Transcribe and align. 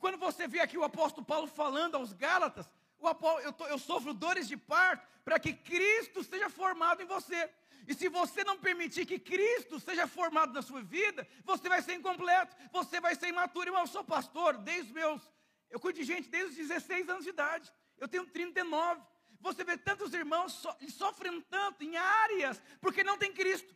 quando 0.00 0.18
você 0.18 0.48
vê 0.48 0.60
aqui 0.60 0.76
o 0.78 0.84
apóstolo 0.84 1.24
Paulo 1.24 1.46
falando 1.46 1.94
aos 1.94 2.12
Gálatas, 2.12 2.68
apóstolo, 3.02 3.44
eu, 3.44 3.52
tô, 3.52 3.66
eu 3.66 3.78
sofro 3.78 4.12
dores 4.12 4.48
de 4.48 4.56
parto 4.56 5.06
para 5.24 5.38
que 5.38 5.52
Cristo 5.52 6.24
seja 6.24 6.48
formado 6.48 7.02
em 7.02 7.06
você. 7.06 7.50
E 7.86 7.94
se 7.94 8.08
você 8.08 8.42
não 8.44 8.58
permitir 8.58 9.06
que 9.06 9.18
Cristo 9.18 9.78
seja 9.80 10.06
formado 10.06 10.52
na 10.52 10.62
sua 10.62 10.82
vida, 10.82 11.26
você 11.44 11.68
vai 11.68 11.82
ser 11.82 11.94
incompleto, 11.94 12.54
você 12.72 13.00
vai 13.00 13.14
ser 13.14 13.28
imaturo. 13.28 13.68
Irmão, 13.68 13.82
eu 13.82 13.86
sou 13.86 14.04
pastor 14.04 14.58
desde 14.58 14.88
os 14.88 14.92
meus. 14.92 15.22
Eu 15.70 15.80
cuido 15.80 15.98
de 15.98 16.04
gente 16.04 16.28
desde 16.28 16.50
os 16.50 16.68
16 16.68 17.08
anos 17.08 17.24
de 17.24 17.30
idade. 17.30 17.72
Eu 17.98 18.08
tenho 18.08 18.26
39. 18.26 19.02
Você 19.40 19.64
vê 19.64 19.76
tantos 19.76 20.12
irmãos 20.12 20.52
so, 20.52 20.68
sofrem 20.90 21.40
tanto 21.42 21.82
em 21.82 21.96
áreas 21.96 22.60
porque 22.80 23.02
não 23.02 23.16
tem 23.16 23.32
Cristo. 23.32 23.74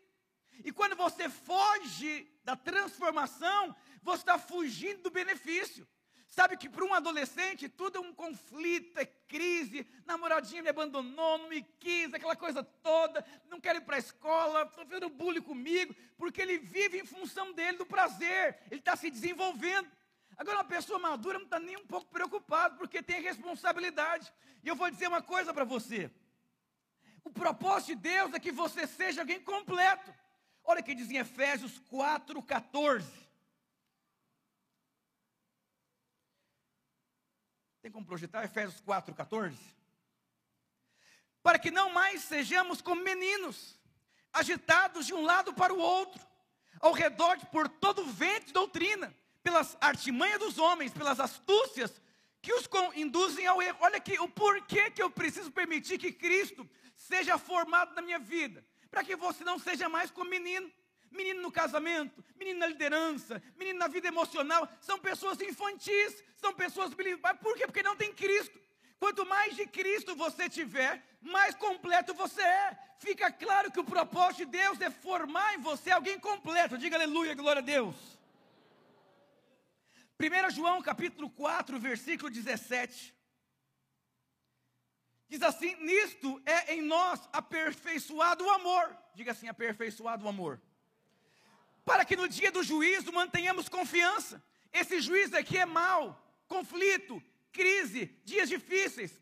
E 0.64 0.70
quando 0.70 0.94
você 0.94 1.28
foge 1.28 2.30
da 2.44 2.54
transformação, 2.54 3.74
você 4.02 4.22
está 4.22 4.38
fugindo 4.38 5.02
do 5.02 5.10
benefício. 5.10 5.86
Sabe 6.34 6.56
que 6.56 6.68
para 6.68 6.84
um 6.84 6.92
adolescente 6.92 7.68
tudo 7.68 7.98
é 7.98 8.00
um 8.00 8.12
conflito, 8.12 8.98
é 8.98 9.04
crise. 9.04 9.86
Namoradinha 10.04 10.64
me 10.64 10.68
abandonou, 10.68 11.38
não 11.38 11.48
me 11.48 11.62
quis, 11.78 12.12
aquela 12.12 12.34
coisa 12.34 12.64
toda. 12.64 13.24
Não 13.48 13.60
quero 13.60 13.78
ir 13.78 13.82
para 13.82 13.94
a 13.94 14.00
escola, 14.00 14.62
estou 14.62 14.84
fazendo 14.84 15.08
bullying 15.08 15.40
comigo, 15.40 15.94
porque 16.18 16.42
ele 16.42 16.58
vive 16.58 16.98
em 16.98 17.04
função 17.06 17.52
dele, 17.52 17.78
do 17.78 17.86
prazer. 17.86 18.58
Ele 18.68 18.80
está 18.80 18.96
se 18.96 19.12
desenvolvendo. 19.12 19.88
Agora, 20.36 20.58
uma 20.58 20.64
pessoa 20.64 20.98
madura 20.98 21.38
não 21.38 21.44
está 21.44 21.60
nem 21.60 21.76
um 21.76 21.86
pouco 21.86 22.10
preocupada, 22.10 22.74
porque 22.74 23.00
tem 23.00 23.22
responsabilidade. 23.22 24.32
E 24.64 24.66
eu 24.66 24.74
vou 24.74 24.90
dizer 24.90 25.06
uma 25.06 25.22
coisa 25.22 25.54
para 25.54 25.62
você: 25.62 26.10
o 27.22 27.30
propósito 27.30 27.94
de 27.94 28.08
Deus 28.10 28.34
é 28.34 28.40
que 28.40 28.50
você 28.50 28.88
seja 28.88 29.20
alguém 29.20 29.40
completo. 29.40 30.12
Olha 30.64 30.80
o 30.80 30.82
que 30.82 30.96
diz 30.96 31.08
em 31.12 31.18
Efésios 31.18 31.78
4, 31.90 32.42
Tem 37.84 37.92
como 37.92 38.06
projetar 38.06 38.42
Efésios 38.42 38.80
4, 38.80 39.14
14? 39.14 39.58
Para 41.42 41.58
que 41.58 41.70
não 41.70 41.90
mais 41.90 42.22
sejamos 42.22 42.80
como 42.80 43.04
meninos, 43.04 43.78
agitados 44.32 45.04
de 45.04 45.12
um 45.12 45.20
lado 45.20 45.52
para 45.52 45.74
o 45.74 45.78
outro, 45.78 46.18
ao 46.80 46.94
redor 46.94 47.36
de 47.36 47.44
por 47.44 47.68
todo 47.68 48.00
o 48.00 48.06
vento 48.06 48.46
de 48.46 48.52
doutrina, 48.54 49.14
pelas 49.42 49.76
artimanhas 49.82 50.38
dos 50.38 50.56
homens, 50.56 50.94
pelas 50.94 51.20
astúcias 51.20 52.00
que 52.40 52.54
os 52.54 52.66
induzem 52.94 53.46
ao 53.46 53.60
erro. 53.60 53.76
Olha 53.82 53.98
aqui, 53.98 54.18
o 54.18 54.30
porquê 54.30 54.90
que 54.90 55.02
eu 55.02 55.10
preciso 55.10 55.52
permitir 55.52 55.98
que 55.98 56.10
Cristo 56.10 56.66
seja 56.96 57.36
formado 57.36 57.94
na 57.94 58.00
minha 58.00 58.18
vida, 58.18 58.64
para 58.90 59.04
que 59.04 59.14
você 59.14 59.44
não 59.44 59.58
seja 59.58 59.90
mais 59.90 60.10
como 60.10 60.30
menino 60.30 60.72
menino 61.14 61.40
no 61.40 61.50
casamento, 61.50 62.24
menino 62.36 62.58
na 62.58 62.66
liderança, 62.66 63.42
menino 63.56 63.78
na 63.78 63.88
vida 63.88 64.08
emocional, 64.08 64.68
são 64.80 64.98
pessoas 64.98 65.40
infantis, 65.40 66.22
são 66.36 66.52
pessoas 66.52 66.90
mas 67.22 67.38
por 67.38 67.56
quê? 67.56 67.66
Porque 67.66 67.82
não 67.82 67.96
tem 67.96 68.12
Cristo. 68.12 68.60
Quanto 68.98 69.24
mais 69.26 69.54
de 69.56 69.66
Cristo 69.66 70.14
você 70.14 70.48
tiver, 70.48 71.02
mais 71.20 71.54
completo 71.54 72.14
você 72.14 72.42
é. 72.42 72.78
Fica 72.98 73.30
claro 73.30 73.70
que 73.70 73.80
o 73.80 73.84
propósito 73.84 74.44
de 74.44 74.58
Deus 74.58 74.80
é 74.80 74.90
formar 74.90 75.54
em 75.54 75.58
você 75.58 75.90
alguém 75.90 76.18
completo. 76.18 76.78
Diga 76.78 76.96
aleluia, 76.96 77.34
glória 77.34 77.60
a 77.60 77.64
Deus. 77.64 77.96
1 80.18 80.50
João 80.50 80.80
capítulo 80.80 81.28
4, 81.30 81.78
versículo 81.78 82.30
17. 82.30 83.14
Diz 85.28 85.42
assim: 85.42 85.74
Nisto 85.76 86.40
é 86.46 86.74
em 86.74 86.82
nós 86.82 87.28
aperfeiçoado 87.32 88.44
o 88.44 88.50
amor. 88.50 88.96
Diga 89.14 89.32
assim: 89.32 89.48
aperfeiçoado 89.48 90.24
o 90.24 90.28
amor 90.28 90.60
para 91.84 92.04
que 92.04 92.16
no 92.16 92.28
dia 92.28 92.50
do 92.50 92.62
juízo 92.62 93.12
mantenhamos 93.12 93.68
confiança. 93.68 94.42
Esse 94.72 95.00
juízo 95.00 95.36
aqui 95.36 95.58
é 95.58 95.66
mal, 95.66 96.20
conflito, 96.48 97.22
crise, 97.52 98.06
dias 98.24 98.48
difíceis. 98.48 99.12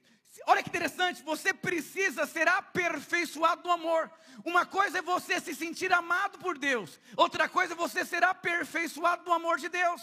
Olha 0.47 0.63
que 0.63 0.71
interessante, 0.71 1.23
você 1.23 1.53
precisa 1.53 2.27
ser 2.27 2.49
aperfeiçoado 2.49 3.63
no 3.65 3.73
amor. 3.73 4.11
Uma 4.45 4.64
coisa 4.64 4.98
é 4.98 5.03
você 5.03 5.39
se 5.41 5.55
sentir 5.55 5.92
amado 5.92 6.39
por 6.39 6.57
Deus, 6.57 6.98
outra 7.17 7.48
coisa 7.48 7.75
é 7.75 7.77
você 7.77 8.05
ser 8.05 8.25
aperfeiçoado 8.25 9.25
no 9.25 9.33
amor 9.33 9.59
de 9.59 9.69
Deus. 9.69 10.03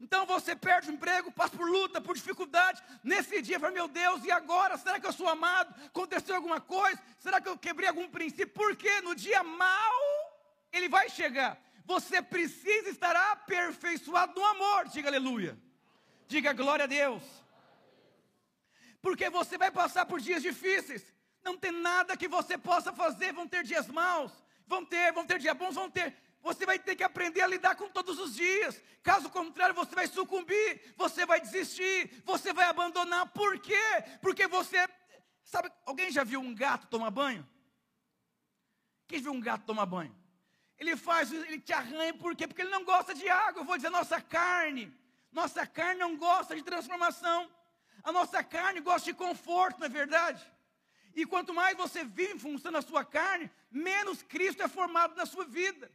Então 0.00 0.26
você 0.26 0.56
perde 0.56 0.90
o 0.90 0.94
emprego, 0.94 1.30
passa 1.30 1.56
por 1.56 1.68
luta, 1.68 2.00
por 2.00 2.14
dificuldade. 2.14 2.82
Nesse 3.04 3.40
dia, 3.40 3.60
fala, 3.60 3.72
meu 3.72 3.86
Deus, 3.86 4.24
e 4.24 4.30
agora? 4.30 4.76
Será 4.76 4.98
que 4.98 5.06
eu 5.06 5.12
sou 5.12 5.28
amado? 5.28 5.74
Aconteceu 5.86 6.34
alguma 6.34 6.60
coisa? 6.60 7.00
Será 7.18 7.40
que 7.40 7.48
eu 7.48 7.56
quebrei 7.56 7.88
algum 7.88 8.08
princípio? 8.08 8.48
Porque 8.48 9.00
no 9.02 9.14
dia 9.14 9.42
mal, 9.42 9.92
ele 10.72 10.88
vai 10.88 11.08
chegar. 11.08 11.56
Você 11.84 12.22
precisa 12.22 12.88
estar 12.88 13.14
aperfeiçoado 13.32 14.38
no 14.38 14.46
amor. 14.46 14.88
Diga 14.88 15.08
aleluia. 15.08 15.58
Diga 16.26 16.52
glória 16.52 16.84
a 16.84 16.88
Deus. 16.88 17.22
Porque 19.00 19.28
você 19.28 19.58
vai 19.58 19.70
passar 19.70 20.06
por 20.06 20.20
dias 20.20 20.42
difíceis. 20.42 21.12
Não 21.42 21.56
tem 21.58 21.72
nada 21.72 22.16
que 22.16 22.28
você 22.28 22.56
possa 22.56 22.92
fazer. 22.92 23.32
Vão 23.32 23.48
ter 23.48 23.64
dias 23.64 23.88
maus. 23.88 24.32
Vão 24.66 24.84
ter, 24.84 25.12
vão 25.12 25.26
ter 25.26 25.38
dias 25.38 25.56
bons, 25.56 25.74
vão 25.74 25.90
ter. 25.90 26.16
Você 26.40 26.64
vai 26.64 26.78
ter 26.78 26.96
que 26.96 27.04
aprender 27.04 27.40
a 27.40 27.46
lidar 27.46 27.76
com 27.76 27.88
todos 27.88 28.18
os 28.18 28.34
dias. 28.34 28.82
Caso 29.02 29.28
contrário, 29.30 29.74
você 29.74 29.94
vai 29.94 30.06
sucumbir, 30.06 30.94
você 30.96 31.26
vai 31.26 31.40
desistir, 31.40 32.22
você 32.24 32.52
vai 32.52 32.66
abandonar. 32.66 33.28
Por 33.32 33.58
quê? 33.58 33.74
Porque 34.20 34.46
você. 34.46 34.88
Sabe, 35.44 35.70
alguém 35.84 36.10
já 36.10 36.24
viu 36.24 36.40
um 36.40 36.54
gato 36.54 36.86
tomar 36.86 37.10
banho? 37.10 37.48
Quem 39.06 39.20
viu 39.20 39.32
um 39.32 39.40
gato 39.40 39.64
tomar 39.66 39.86
banho? 39.86 40.16
Ele 40.82 40.96
faz, 40.96 41.30
ele 41.30 41.60
te 41.60 41.72
arranha, 41.72 42.12
por 42.12 42.34
quê? 42.34 42.44
Porque 42.44 42.60
ele 42.60 42.76
não 42.76 42.84
gosta 42.84 43.14
de 43.14 43.28
água. 43.28 43.60
Eu 43.60 43.64
vou 43.64 43.76
dizer, 43.76 43.88
nossa 43.88 44.20
carne, 44.20 44.92
nossa 45.30 45.64
carne 45.64 46.00
não 46.00 46.16
gosta 46.16 46.56
de 46.56 46.62
transformação. 46.62 47.48
A 48.02 48.10
nossa 48.10 48.42
carne 48.42 48.80
gosta 48.80 49.04
de 49.04 49.16
conforto, 49.16 49.78
não 49.78 49.86
é 49.86 49.88
verdade? 49.88 50.44
E 51.14 51.24
quanto 51.24 51.54
mais 51.54 51.76
você 51.76 52.02
vive 52.02 52.32
em 52.32 52.38
função 52.38 52.72
da 52.72 52.82
sua 52.82 53.04
carne, 53.04 53.48
menos 53.70 54.24
Cristo 54.24 54.60
é 54.60 54.66
formado 54.66 55.14
na 55.14 55.24
sua 55.24 55.44
vida. 55.44 55.88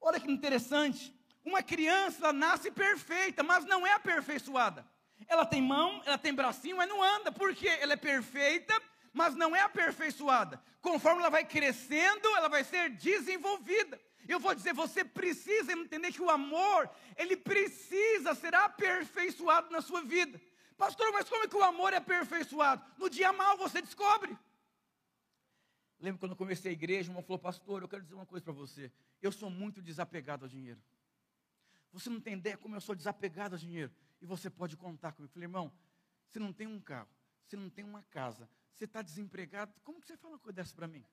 Olha 0.00 0.18
que 0.18 0.28
interessante. 0.28 1.14
Uma 1.44 1.62
criança, 1.62 2.18
ela 2.20 2.32
nasce 2.32 2.68
perfeita, 2.68 3.44
mas 3.44 3.64
não 3.64 3.86
é 3.86 3.92
aperfeiçoada. 3.92 4.84
Ela 5.28 5.46
tem 5.46 5.62
mão, 5.62 6.02
ela 6.04 6.18
tem 6.18 6.34
bracinho, 6.34 6.78
mas 6.78 6.88
não 6.88 7.00
anda. 7.00 7.30
Por 7.30 7.54
quê? 7.54 7.68
Ela 7.80 7.92
é 7.92 7.96
perfeita, 7.96 8.74
mas 9.12 9.34
não 9.34 9.54
é 9.54 9.60
aperfeiçoada. 9.60 10.62
Conforme 10.80 11.20
ela 11.20 11.30
vai 11.30 11.44
crescendo, 11.44 12.26
ela 12.36 12.48
vai 12.48 12.64
ser 12.64 12.90
desenvolvida. 12.90 14.00
Eu 14.28 14.38
vou 14.38 14.54
dizer, 14.54 14.72
você 14.72 15.04
precisa 15.04 15.72
entender 15.72 16.12
que 16.12 16.22
o 16.22 16.30
amor, 16.30 16.88
ele 17.16 17.36
precisa 17.36 18.34
ser 18.34 18.54
aperfeiçoado 18.54 19.70
na 19.70 19.80
sua 19.80 20.02
vida. 20.02 20.40
Pastor, 20.76 21.12
mas 21.12 21.28
como 21.28 21.44
é 21.44 21.48
que 21.48 21.56
o 21.56 21.62
amor 21.62 21.92
é 21.92 21.96
aperfeiçoado? 21.96 22.84
No 22.98 23.10
dia 23.10 23.32
mal 23.32 23.56
você 23.56 23.82
descobre. 23.82 24.36
Lembro 26.00 26.18
quando 26.18 26.32
eu 26.32 26.36
comecei 26.36 26.70
a 26.70 26.72
igreja, 26.72 27.08
o 27.08 27.12
irmão 27.12 27.22
falou, 27.22 27.38
pastor, 27.38 27.82
eu 27.82 27.88
quero 27.88 28.02
dizer 28.02 28.14
uma 28.14 28.26
coisa 28.26 28.42
para 28.42 28.52
você. 28.52 28.90
Eu 29.20 29.30
sou 29.30 29.48
muito 29.48 29.80
desapegado 29.80 30.44
ao 30.44 30.48
dinheiro. 30.48 30.82
Você 31.92 32.10
não 32.10 32.20
tem 32.20 32.34
ideia 32.34 32.56
como 32.56 32.74
eu 32.74 32.80
sou 32.80 32.94
desapegado 32.94 33.54
ao 33.54 33.58
dinheiro. 33.58 33.92
E 34.20 34.26
você 34.26 34.48
pode 34.50 34.76
contar 34.76 35.12
comigo. 35.12 35.30
Eu 35.30 35.32
falei, 35.32 35.44
irmão, 35.46 35.72
você 36.28 36.38
não 36.38 36.52
tem 36.52 36.66
um 36.66 36.80
carro, 36.80 37.08
você 37.44 37.56
não 37.56 37.68
tem 37.68 37.84
uma 37.84 38.02
casa, 38.04 38.48
você 38.74 38.84
está 38.84 39.02
desempregado, 39.02 39.72
como 39.84 40.00
que 40.00 40.06
você 40.06 40.16
fala 40.16 40.34
uma 40.34 40.40
coisa 40.40 40.56
dessa 40.56 40.74
para 40.74 40.88
mim? 40.88 41.04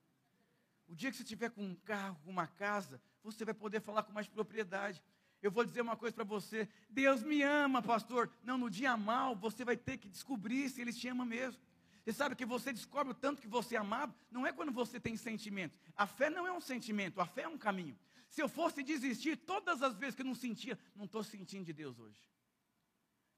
O 0.87 0.95
dia 0.95 1.11
que 1.11 1.17
você 1.17 1.23
tiver 1.23 1.49
com 1.51 1.63
um 1.63 1.75
carro, 1.75 2.19
com 2.23 2.31
uma 2.31 2.47
casa, 2.47 3.01
você 3.23 3.45
vai 3.45 3.53
poder 3.53 3.79
falar 3.79 4.03
com 4.03 4.11
mais 4.11 4.27
propriedade. 4.27 5.03
Eu 5.41 5.51
vou 5.51 5.63
dizer 5.63 5.81
uma 5.81 5.95
coisa 5.95 6.15
para 6.15 6.23
você: 6.23 6.67
Deus 6.89 7.21
me 7.21 7.43
ama, 7.43 7.81
pastor. 7.81 8.31
Não, 8.43 8.57
no 8.57 8.69
dia 8.69 8.97
mal, 8.97 9.35
você 9.35 9.63
vai 9.63 9.77
ter 9.77 9.97
que 9.97 10.09
descobrir 10.09 10.69
se 10.69 10.81
Ele 10.81 10.91
te 10.91 11.07
ama 11.07 11.25
mesmo. 11.25 11.61
Você 12.03 12.13
sabe 12.13 12.35
que 12.35 12.45
você 12.45 12.73
descobre 12.73 13.11
o 13.11 13.15
tanto 13.15 13.41
que 13.41 13.47
você 13.47 13.75
é 13.75 13.77
amado, 13.77 14.15
não 14.31 14.47
é 14.47 14.51
quando 14.51 14.71
você 14.71 14.99
tem 14.99 15.15
sentimento. 15.15 15.77
A 15.95 16.07
fé 16.07 16.29
não 16.29 16.47
é 16.47 16.51
um 16.51 16.61
sentimento, 16.61 17.21
a 17.21 17.25
fé 17.25 17.43
é 17.43 17.47
um 17.47 17.57
caminho. 17.57 17.95
Se 18.29 18.41
eu 18.41 18.49
fosse 18.49 18.81
desistir 18.81 19.37
todas 19.37 19.83
as 19.83 19.95
vezes 19.95 20.15
que 20.15 20.21
eu 20.21 20.25
não 20.25 20.33
sentia, 20.33 20.77
não 20.95 21.05
estou 21.05 21.23
sentindo 21.23 21.65
de 21.65 21.73
Deus 21.73 21.99
hoje. 21.99 22.19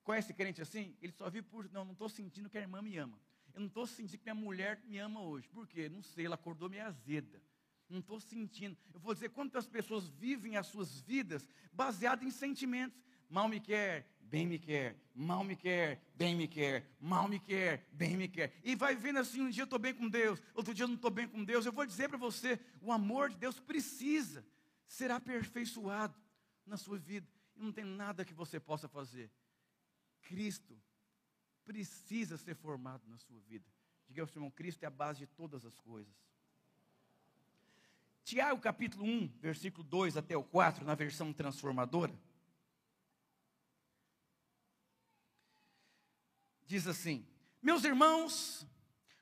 Conhece 0.03 0.33
crente 0.33 0.61
assim? 0.61 0.95
Ele 1.01 1.11
só 1.11 1.29
vive 1.29 1.47
por, 1.47 1.69
não, 1.71 1.83
não 1.83 1.93
estou 1.93 2.09
sentindo 2.09 2.49
que 2.49 2.57
a 2.57 2.61
irmã 2.61 2.81
me 2.81 2.97
ama. 2.97 3.19
Eu 3.53 3.61
não 3.61 3.67
estou 3.67 3.85
sentindo 3.85 4.17
que 4.19 4.23
minha 4.23 4.35
mulher 4.35 4.81
me 4.85 4.97
ama 4.97 5.21
hoje. 5.21 5.47
Por 5.49 5.67
quê? 5.67 5.89
Não 5.89 6.01
sei, 6.01 6.25
ela 6.25 6.35
acordou 6.35 6.69
meio 6.69 6.85
azeda. 6.85 7.41
Não 7.89 7.99
estou 7.99 8.19
sentindo. 8.19 8.77
Eu 8.93 8.99
vou 8.99 9.13
dizer 9.13 9.29
quantas 9.29 9.67
pessoas 9.67 10.07
vivem 10.07 10.55
as 10.55 10.67
suas 10.67 11.01
vidas 11.01 11.47
baseadas 11.73 12.25
em 12.25 12.31
sentimentos. 12.31 13.01
Mal 13.29 13.47
me 13.47 13.59
quer, 13.59 14.07
bem 14.21 14.45
me 14.45 14.57
quer, 14.57 14.95
mal 15.13 15.43
me 15.43 15.55
quer, 15.55 16.01
bem 16.15 16.35
me 16.35 16.47
quer, 16.47 16.89
mal 16.99 17.27
me 17.27 17.39
quer, 17.39 17.87
bem 17.91 18.15
me 18.15 18.27
quer. 18.27 18.53
E 18.63 18.75
vai 18.75 18.95
vendo 18.95 19.19
assim, 19.19 19.41
um 19.41 19.49
dia 19.49 19.63
eu 19.63 19.65
estou 19.65 19.79
bem 19.79 19.93
com 19.93 20.07
Deus, 20.07 20.41
outro 20.53 20.73
dia 20.73 20.83
eu 20.83 20.87
não 20.87 20.95
estou 20.95 21.11
bem 21.11 21.27
com 21.27 21.43
Deus. 21.43 21.65
Eu 21.65 21.71
vou 21.71 21.85
dizer 21.85 22.07
para 22.07 22.17
você, 22.17 22.59
o 22.81 22.91
amor 22.91 23.29
de 23.29 23.37
Deus 23.37 23.59
precisa 23.59 24.45
ser 24.87 25.11
aperfeiçoado 25.11 26.17
na 26.65 26.77
sua 26.77 26.97
vida. 26.97 27.27
E 27.55 27.61
não 27.61 27.71
tem 27.71 27.83
nada 27.83 28.23
que 28.25 28.33
você 28.33 28.59
possa 28.59 28.87
fazer. 28.87 29.29
Cristo 30.21 30.77
precisa 31.71 32.37
ser 32.37 32.53
formado 32.55 33.07
na 33.07 33.17
sua 33.17 33.39
vida. 33.39 33.65
Diga 34.05 34.21
ao 34.21 34.27
seu 34.27 34.39
irmão, 34.39 34.51
Cristo 34.51 34.83
é 34.83 34.87
a 34.87 34.89
base 34.89 35.19
de 35.19 35.27
todas 35.27 35.65
as 35.65 35.79
coisas. 35.79 36.13
Tiago 38.25 38.59
capítulo 38.59 39.05
1, 39.05 39.27
versículo 39.39 39.81
2 39.85 40.17
até 40.17 40.35
o 40.35 40.43
4, 40.43 40.83
na 40.83 40.95
versão 40.95 41.31
transformadora. 41.31 42.13
diz 46.71 46.87
assim: 46.87 47.25
Meus 47.61 47.83
irmãos, 47.83 48.65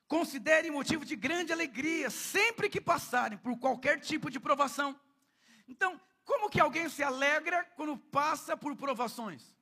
considerem 0.06 0.70
motivo 0.70 1.04
de 1.04 1.16
grande 1.16 1.52
alegria 1.52 2.08
sempre 2.08 2.68
que 2.68 2.80
passarem 2.80 3.38
por 3.38 3.58
qualquer 3.58 4.00
tipo 4.00 4.30
de 4.30 4.38
provação. 4.38 4.98
Então, 5.66 6.00
como 6.24 6.48
que 6.48 6.60
alguém 6.60 6.88
se 6.88 7.02
alegra 7.02 7.64
quando 7.76 7.96
passa 7.96 8.56
por 8.56 8.76
provações? 8.76 9.54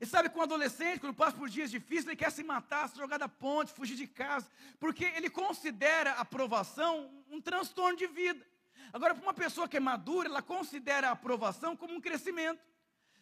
E 0.00 0.06
sabe, 0.06 0.28
com 0.28 0.40
um 0.40 0.42
adolescente, 0.42 1.00
quando 1.00 1.14
passa 1.14 1.36
por 1.36 1.48
dias 1.48 1.70
difíceis, 1.70 2.06
ele 2.06 2.16
quer 2.16 2.30
se 2.30 2.42
matar, 2.44 2.88
se 2.88 2.96
jogar 2.96 3.18
da 3.18 3.28
ponte, 3.28 3.72
fugir 3.72 3.96
de 3.96 4.06
casa, 4.06 4.50
porque 4.78 5.04
ele 5.04 5.30
considera 5.30 6.12
a 6.12 6.20
aprovação 6.20 7.10
um 7.30 7.40
transtorno 7.40 7.96
de 7.96 8.06
vida. 8.06 8.46
Agora, 8.92 9.14
para 9.14 9.22
uma 9.22 9.34
pessoa 9.34 9.68
que 9.68 9.76
é 9.76 9.80
madura, 9.80 10.28
ela 10.28 10.42
considera 10.42 11.08
a 11.08 11.12
aprovação 11.12 11.76
como 11.76 11.94
um 11.94 12.00
crescimento. 12.00 12.60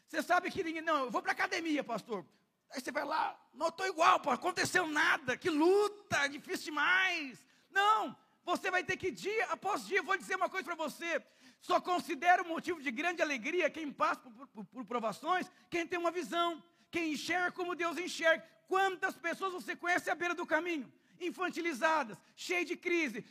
Você 0.07 0.23
sabe 0.23 0.51
que 0.51 0.63
ninguém, 0.63 0.83
não, 0.83 1.05
eu 1.05 1.11
vou 1.11 1.23
para 1.23 1.33
a 1.33 1.35
academia, 1.35 1.83
pastor. 1.83 2.25
Aí 2.71 2.81
você 2.81 2.91
vai 2.91 3.05
lá, 3.05 3.39
não 3.53 3.69
estou 3.69 3.87
igual, 3.87 4.19
pô, 4.21 4.31
aconteceu 4.31 4.87
nada, 4.87 5.37
que 5.37 5.49
luta, 5.49 6.27
difícil 6.29 6.67
demais. 6.67 7.39
Não, 7.71 8.17
você 8.45 8.71
vai 8.71 8.83
ter 8.83 8.97
que 8.97 9.11
dia 9.11 9.47
após 9.47 9.87
dia, 9.87 10.03
vou 10.03 10.17
dizer 10.17 10.37
uma 10.37 10.49
coisa 10.49 10.65
para 10.65 10.75
você, 10.75 11.25
só 11.67 11.81
considera 11.81 12.43
um 12.43 12.49
motivo 12.49 12.83
de 12.83 12.91
grande 12.91 13.23
alegria 13.23 13.71
quem 13.71 13.91
passa 13.91 14.21
por, 14.21 14.47
por, 14.49 14.65
por, 14.67 14.85
provações, 14.85 15.51
quem 15.71 15.87
tem 15.87 15.99
uma 15.99 16.11
visão, 16.11 16.63
quem 16.91 17.15
enxerga 17.15 17.53
como 17.53 17.75
Deus 17.75 17.97
enxerga. 17.97 18.47
Quantas 18.69 19.17
pessoas 19.17 19.55
você 19.55 19.75
conhece 19.75 20.11
à 20.11 20.15
beira 20.15 20.35
do 20.35 20.45
caminho? 20.45 20.93
Infantilizadas, 21.19 22.19
cheias 22.37 22.67
de 22.67 22.77
crise. 22.77 23.23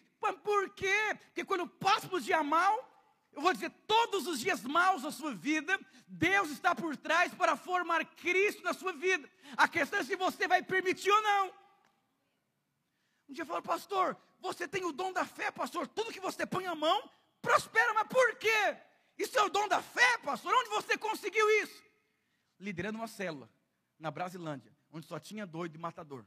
Por 0.43 0.71
quê? 0.71 1.15
Porque 1.25 1.45
quando 1.45 1.67
passa 1.67 2.07
por 2.07 2.19
dia 2.19 2.41
mal, 2.41 2.75
eu 3.33 3.41
vou 3.43 3.53
dizer, 3.53 3.69
todos 3.85 4.25
os 4.25 4.39
dias 4.39 4.63
maus 4.63 5.03
da 5.03 5.11
sua 5.11 5.31
vida, 5.35 5.79
Deus 6.07 6.49
está 6.49 6.73
por 6.73 6.97
trás 6.97 7.31
para 7.35 7.55
formar 7.55 8.03
Cristo 8.15 8.63
na 8.63 8.73
sua 8.73 8.93
vida. 8.93 9.29
A 9.55 9.67
questão 9.67 9.99
é 9.99 10.03
se 10.03 10.15
você 10.15 10.47
vai 10.47 10.63
permitir 10.63 11.11
ou 11.11 11.21
não. 11.21 11.53
Um 13.29 13.33
dia 13.33 13.45
falou, 13.45 13.61
pastor, 13.61 14.17
você 14.39 14.67
tem 14.67 14.83
o 14.85 14.91
dom 14.91 15.13
da 15.13 15.23
fé, 15.23 15.51
pastor. 15.51 15.87
Tudo 15.87 16.11
que 16.11 16.19
você 16.19 16.47
põe 16.47 16.65
a 16.65 16.73
mão, 16.73 17.07
prospera. 17.43 17.93
Mas 17.93 18.07
por 18.07 18.35
quê? 18.37 18.77
Isso 19.17 19.37
é 19.37 19.43
o 19.43 19.49
dom 19.49 19.67
da 19.67 19.81
fé, 19.81 20.17
pastor? 20.19 20.51
Onde 20.55 20.69
você 20.69 20.97
conseguiu 20.97 21.47
isso? 21.61 21.83
Liderando 22.59 22.97
uma 22.97 23.07
célula 23.07 23.47
na 23.99 24.09
Brasilândia, 24.09 24.75
onde 24.91 25.05
só 25.05 25.19
tinha 25.19 25.45
doido 25.45 25.75
e 25.75 25.79
matador. 25.79 26.25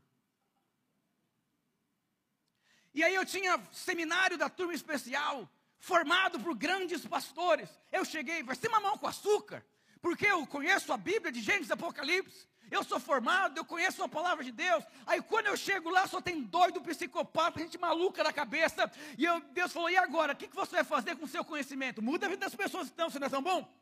E 2.94 3.02
aí 3.02 3.14
eu 3.14 3.26
tinha 3.26 3.60
seminário 3.72 4.38
da 4.38 4.48
turma 4.48 4.74
especial, 4.74 5.50
formado 5.78 6.38
por 6.40 6.54
grandes 6.54 7.06
pastores. 7.06 7.68
Eu 7.90 8.04
cheguei, 8.04 8.42
vai 8.42 8.54
ser 8.56 8.68
mamão 8.68 8.96
com 8.96 9.06
açúcar, 9.06 9.66
porque 10.00 10.26
eu 10.26 10.46
conheço 10.46 10.92
a 10.92 10.96
Bíblia 10.96 11.32
de 11.32 11.40
Gênesis 11.40 11.70
e 11.70 11.72
Apocalipse. 11.72 12.48
Eu 12.70 12.82
sou 12.82 12.98
formado, 12.98 13.58
eu 13.58 13.64
conheço 13.64 14.02
a 14.02 14.08
palavra 14.08 14.42
de 14.42 14.50
Deus. 14.50 14.84
Aí 15.06 15.22
quando 15.22 15.46
eu 15.46 15.56
chego 15.56 15.88
lá, 15.88 16.06
só 16.06 16.20
tem 16.20 16.42
doido, 16.42 16.80
psicopata, 16.80 17.60
gente 17.60 17.78
maluca 17.78 18.24
na 18.24 18.32
cabeça. 18.32 18.90
E 19.16 19.24
eu, 19.24 19.40
Deus 19.52 19.72
falou: 19.72 19.88
e 19.88 19.96
agora? 19.96 20.32
O 20.32 20.36
que, 20.36 20.48
que 20.48 20.56
você 20.56 20.76
vai 20.76 20.84
fazer 20.84 21.16
com 21.16 21.24
o 21.24 21.28
seu 21.28 21.44
conhecimento? 21.44 22.02
Muda 22.02 22.26
a 22.26 22.28
vida 22.28 22.44
das 22.44 22.54
pessoas 22.54 22.88
então, 22.88 23.08
você 23.08 23.18
não 23.18 23.26
é 23.28 23.30
tão 23.30 23.42
bom? 23.42 23.72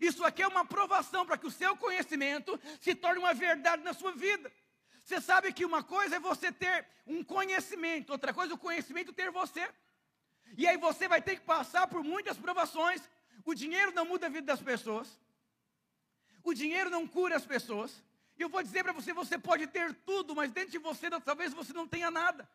Isso 0.00 0.24
aqui 0.24 0.42
é 0.42 0.48
uma 0.48 0.60
aprovação 0.60 1.24
para 1.24 1.38
que 1.38 1.46
o 1.46 1.50
seu 1.50 1.76
conhecimento 1.76 2.58
se 2.80 2.94
torne 2.94 3.18
uma 3.18 3.34
verdade 3.34 3.82
na 3.82 3.92
sua 3.92 4.12
vida. 4.12 4.50
Você 5.02 5.20
sabe 5.20 5.52
que 5.52 5.64
uma 5.64 5.82
coisa 5.82 6.16
é 6.16 6.20
você 6.20 6.50
ter 6.50 6.86
um 7.06 7.22
conhecimento, 7.22 8.10
outra 8.10 8.34
coisa 8.34 8.52
é 8.52 8.56
o 8.56 8.58
conhecimento 8.58 9.12
ter 9.12 9.30
você. 9.30 9.68
E 10.56 10.66
aí 10.66 10.76
você 10.76 11.06
vai 11.06 11.22
ter 11.22 11.36
que 11.36 11.42
passar 11.42 11.86
por 11.86 12.02
muitas 12.02 12.36
provações. 12.36 13.02
O 13.44 13.54
dinheiro 13.54 13.92
não 13.92 14.04
muda 14.04 14.26
a 14.26 14.28
vida 14.28 14.46
das 14.46 14.60
pessoas. 14.60 15.18
O 16.42 16.52
dinheiro 16.52 16.90
não 16.90 17.06
cura 17.06 17.36
as 17.36 17.46
pessoas. 17.46 18.02
E 18.38 18.42
eu 18.42 18.48
vou 18.48 18.62
dizer 18.62 18.82
para 18.82 18.92
você, 18.92 19.12
você 19.12 19.38
pode 19.38 19.66
ter 19.66 19.94
tudo, 19.94 20.34
mas 20.34 20.52
dentro 20.52 20.70
de 20.70 20.78
você 20.78 21.08
talvez 21.20 21.52
você 21.54 21.72
não 21.72 21.88
tenha 21.88 22.10
nada. 22.10 22.48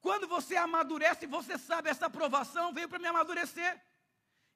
Quando 0.00 0.26
você 0.26 0.56
amadurece, 0.56 1.26
você 1.26 1.56
sabe, 1.56 1.88
essa 1.88 2.06
aprovação 2.06 2.72
veio 2.72 2.88
para 2.88 2.98
me 2.98 3.06
amadurecer. 3.06 3.80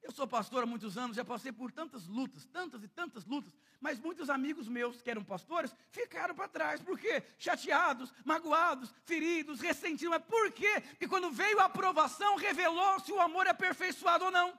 Eu 0.03 0.11
sou 0.11 0.27
pastor 0.27 0.63
há 0.63 0.65
muitos 0.65 0.97
anos, 0.97 1.15
já 1.15 1.25
passei 1.25 1.51
por 1.51 1.71
tantas 1.71 2.05
lutas, 2.07 2.45
tantas 2.45 2.83
e 2.83 2.87
tantas 2.87 3.25
lutas, 3.25 3.57
mas 3.79 3.99
muitos 3.99 4.29
amigos 4.29 4.67
meus 4.67 5.01
que 5.01 5.09
eram 5.09 5.23
pastores 5.23 5.75
ficaram 5.89 6.35
para 6.35 6.47
trás. 6.47 6.81
Por 6.81 6.99
quê? 6.99 7.23
Chateados, 7.37 8.13
magoados, 8.23 8.93
feridos, 9.03 9.59
ressentidos. 9.59 10.09
Mas 10.09 10.23
por 10.23 10.51
quê? 10.51 10.81
Porque 10.81 11.07
quando 11.07 11.31
veio 11.31 11.59
a 11.59 11.65
aprovação, 11.65 12.35
revelou 12.35 12.99
se 12.99 13.11
o 13.11 13.19
amor 13.19 13.47
é 13.47 13.49
aperfeiçoado 13.49 14.25
ou 14.25 14.31
não. 14.31 14.57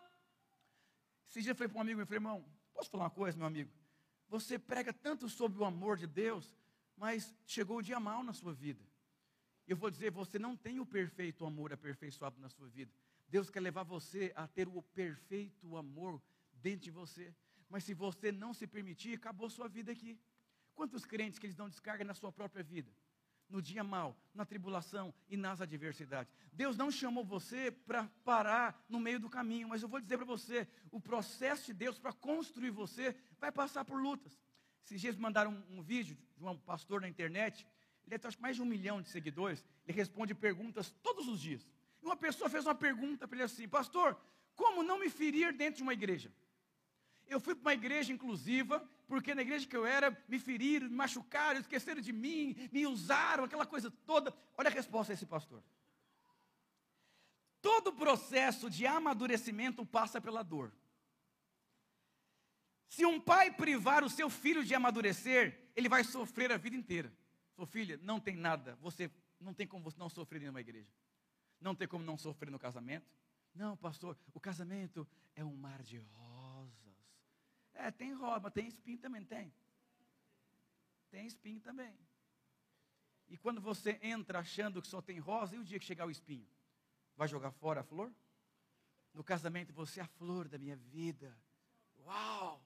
Esse 1.31 1.43
dia 1.43 1.53
eu 1.53 1.57
falei 1.57 1.69
para 1.69 1.79
um 1.79 1.83
amigo, 1.83 1.99
meu 1.99 2.07
irmão, 2.11 2.45
posso 2.75 2.91
falar 2.91 3.05
uma 3.05 3.11
coisa, 3.11 3.39
meu 3.39 3.47
amigo? 3.47 3.71
Você 4.29 4.59
prega 4.59 4.93
tanto 4.93 5.29
sobre 5.29 5.59
o 5.61 5.65
amor 5.65 5.97
de 5.97 6.07
Deus, 6.07 6.57
mas 6.97 7.35
chegou 7.47 7.79
o 7.79 7.83
dia 7.83 7.99
mal 7.99 8.23
na 8.23 8.33
sua 8.33 8.53
vida. 8.53 8.85
Eu 9.67 9.77
vou 9.77 9.91
dizer, 9.91 10.11
você 10.11 10.39
não 10.39 10.57
tem 10.57 10.81
o 10.81 10.87
perfeito 10.87 11.45
amor 11.45 11.73
aperfeiçoado 11.73 12.41
na 12.41 12.49
sua 12.49 12.69
vida. 12.69 12.93
Deus 13.29 13.51
quer 13.51 13.61
levar 13.61 13.83
você 13.83 14.33
a 14.35 14.47
ter 14.47 14.67
o 14.69 14.83
perfeito 14.83 15.77
amor 15.77 16.21
dentro 16.55 16.85
de 16.85 16.91
você. 16.91 17.35
Mas 17.69 17.85
se 17.85 17.93
você 17.93 18.33
não 18.33 18.55
se 18.55 18.67
permitir, 18.67 19.15
acabou 19.15 19.51
sua 19.51 19.69
vida 19.69 19.93
aqui. 19.93 20.19
Quantos 20.75 21.05
crentes 21.05 21.39
que 21.39 21.47
eles 21.47 21.57
dão 21.57 21.69
descarga 21.69 22.05
na 22.05 22.15
sua 22.15 22.33
própria 22.33 22.63
vida? 22.63 22.91
No 23.49 23.63
dia 23.63 23.83
mal, 23.83 24.17
na 24.35 24.45
tribulação 24.45 25.15
e 25.29 25.37
nas 25.37 25.61
adversidades. 25.61 26.33
Deus 26.53 26.77
não 26.77 26.91
chamou 26.91 27.25
você 27.25 27.71
para 27.71 28.05
parar 28.25 28.85
no 28.89 29.01
meio 29.01 29.19
do 29.19 29.29
caminho, 29.31 29.69
mas 29.69 29.83
eu 29.83 29.89
vou 29.89 30.01
dizer 30.01 30.17
para 30.19 30.27
você: 30.27 30.69
o 30.91 31.01
processo 31.01 31.67
de 31.67 31.73
Deus 31.73 31.99
para 31.99 32.13
construir 32.13 32.71
você 32.71 33.17
vai 33.39 33.51
passar 33.51 33.85
por 33.85 34.01
lutas. 34.01 34.39
Esses 34.85 35.01
dias 35.01 35.17
me 35.17 35.23
mandaram 35.23 35.51
um, 35.51 35.79
um 35.79 35.83
vídeo 35.83 36.17
de 36.37 36.45
um 36.45 36.57
pastor 36.59 37.01
na 37.01 37.09
internet, 37.09 37.67
ele 38.07 38.19
tem 38.19 38.31
mais 38.41 38.57
de 38.57 38.63
um 38.63 38.67
milhão 38.67 39.03
de 39.03 39.09
seguidores, 39.09 39.65
ele 39.87 39.97
responde 39.97 40.35
perguntas 40.35 40.91
todos 41.03 41.29
os 41.29 41.41
dias. 41.41 41.67
E 42.03 42.07
uma 42.07 42.17
pessoa 42.17 42.49
fez 42.49 42.65
uma 42.65 42.75
pergunta 42.75 43.27
para 43.27 43.37
ele 43.37 43.45
assim: 43.45 43.69
Pastor, 43.69 44.19
como 44.55 44.83
não 44.83 44.99
me 44.99 45.11
ferir 45.11 45.53
dentro 45.53 45.79
de 45.79 45.83
uma 45.83 45.93
igreja? 45.93 46.33
Eu 47.29 47.41
fui 47.41 47.55
para 47.55 47.63
uma 47.63 47.75
igreja 47.75 48.13
inclusiva, 48.13 48.87
porque 49.07 49.35
na 49.35 49.43
igreja 49.43 49.67
que 49.67 49.77
eu 49.77 49.85
era, 49.85 50.17
me 50.27 50.39
feriram, 50.39 50.89
me 50.89 50.97
machucaram, 50.97 51.61
esqueceram 51.61 52.01
de 52.01 52.13
mim, 52.13 52.57
me 52.73 52.87
usaram, 52.87 53.45
aquela 53.45 53.67
coisa 53.67 53.91
toda. 54.07 54.35
Olha 54.57 54.69
a 54.69 54.73
resposta 54.73 55.13
desse 55.13 55.27
pastor. 55.27 55.63
Todo 57.61 57.93
processo 57.93 58.71
de 58.71 58.87
amadurecimento 58.87 59.85
passa 59.85 60.21
pela 60.21 60.43
dor. 60.43 60.73
Se 62.89 63.05
um 63.05 63.21
pai 63.21 63.51
privar 63.51 64.03
o 64.03 64.09
seu 64.09 64.31
filho 64.31 64.65
de 64.65 64.75
amadurecer, 64.75 65.71
ele 65.77 65.89
vai 65.89 66.03
sofrer 66.03 66.51
a 66.51 66.57
vida 66.57 66.77
inteira. 66.77 67.13
Sua 67.55 67.67
filha, 67.67 67.99
não 68.03 68.19
tem 68.19 68.37
nada, 68.37 68.77
você 68.81 69.11
não 69.41 69.53
tem 69.53 69.67
como 69.67 69.85
você 69.85 69.99
não 69.99 70.09
sofrer 70.09 70.43
em 70.43 70.49
uma 70.49 70.61
igreja. 70.61 70.91
Não 71.61 71.75
tem 71.75 71.87
como 71.87 72.05
não 72.05 72.17
sofrer 72.17 72.51
no 72.51 72.59
casamento. 72.59 73.07
Não, 73.55 73.77
pastor, 73.77 74.17
o 74.33 74.41
casamento 74.41 75.07
é 75.35 75.45
um 75.45 75.57
mar 75.57 75.83
de 75.83 75.99
rosas. 75.99 76.38
É, 77.79 77.93
tem 77.93 78.13
rosa, 78.13 78.41
mas 78.41 78.53
tem 78.53 78.67
espinho 78.67 78.99
também, 78.99 79.25
tem. 79.25 79.53
Tem 81.13 81.27
espinho 81.27 81.61
também. 81.61 81.97
E 83.29 83.39
quando 83.39 83.61
você 83.61 83.99
entra 84.03 84.41
achando 84.41 84.83
que 84.83 84.89
só 84.89 85.01
tem 85.01 85.21
rosa, 85.21 85.55
e 85.55 85.59
o 85.59 85.65
dia 85.65 85.79
que 85.79 85.85
chegar 85.85 86.05
o 86.05 86.11
espinho? 86.11 86.47
Vai 87.17 87.29
jogar 87.29 87.53
fora 87.53 87.81
a 87.81 87.85
flor? 87.85 88.13
No 89.15 89.23
casamento, 89.23 89.73
você 89.73 90.01
é 90.01 90.03
a 90.03 90.09
flor 90.09 90.49
da 90.49 90.59
minha 90.59 90.75
vida. 90.77 91.39
Uau! 92.05 92.61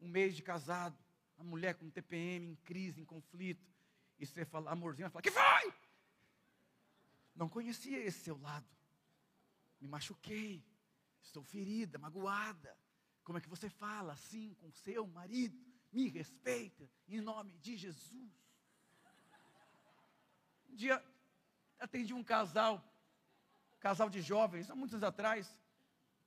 Um 0.00 0.08
mês 0.08 0.34
de 0.34 0.42
casado, 0.42 0.98
a 1.38 1.44
mulher 1.44 1.76
com 1.76 1.88
TPM, 1.88 2.48
em 2.48 2.56
crise, 2.56 3.00
em 3.00 3.04
conflito. 3.04 3.64
E 4.18 4.26
você 4.26 4.44
fala, 4.44 4.72
amorzinho, 4.72 5.04
ela 5.04 5.10
fala, 5.10 5.22
que 5.22 5.30
vai? 5.30 5.72
Não 7.36 7.48
conhecia 7.48 8.02
esse 8.02 8.18
seu 8.18 8.36
lado. 8.40 8.66
Me 9.80 9.86
machuquei. 9.86 10.64
Estou 11.22 11.44
ferida, 11.44 11.98
magoada. 11.98 12.76
Como 13.26 13.38
é 13.38 13.40
que 13.40 13.48
você 13.48 13.68
fala 13.68 14.12
assim 14.12 14.54
com 14.54 14.70
seu 14.70 15.04
marido? 15.04 15.58
Me 15.90 16.08
respeita 16.08 16.88
em 17.08 17.20
nome 17.20 17.58
de 17.58 17.76
Jesus. 17.76 18.30
Um 20.70 20.76
dia 20.76 21.04
atendi 21.76 22.14
um 22.14 22.22
casal, 22.22 22.80
casal 23.80 24.08
de 24.08 24.22
jovens, 24.22 24.70
há 24.70 24.76
muitos 24.76 24.94
anos 24.94 25.02
atrás, 25.02 25.60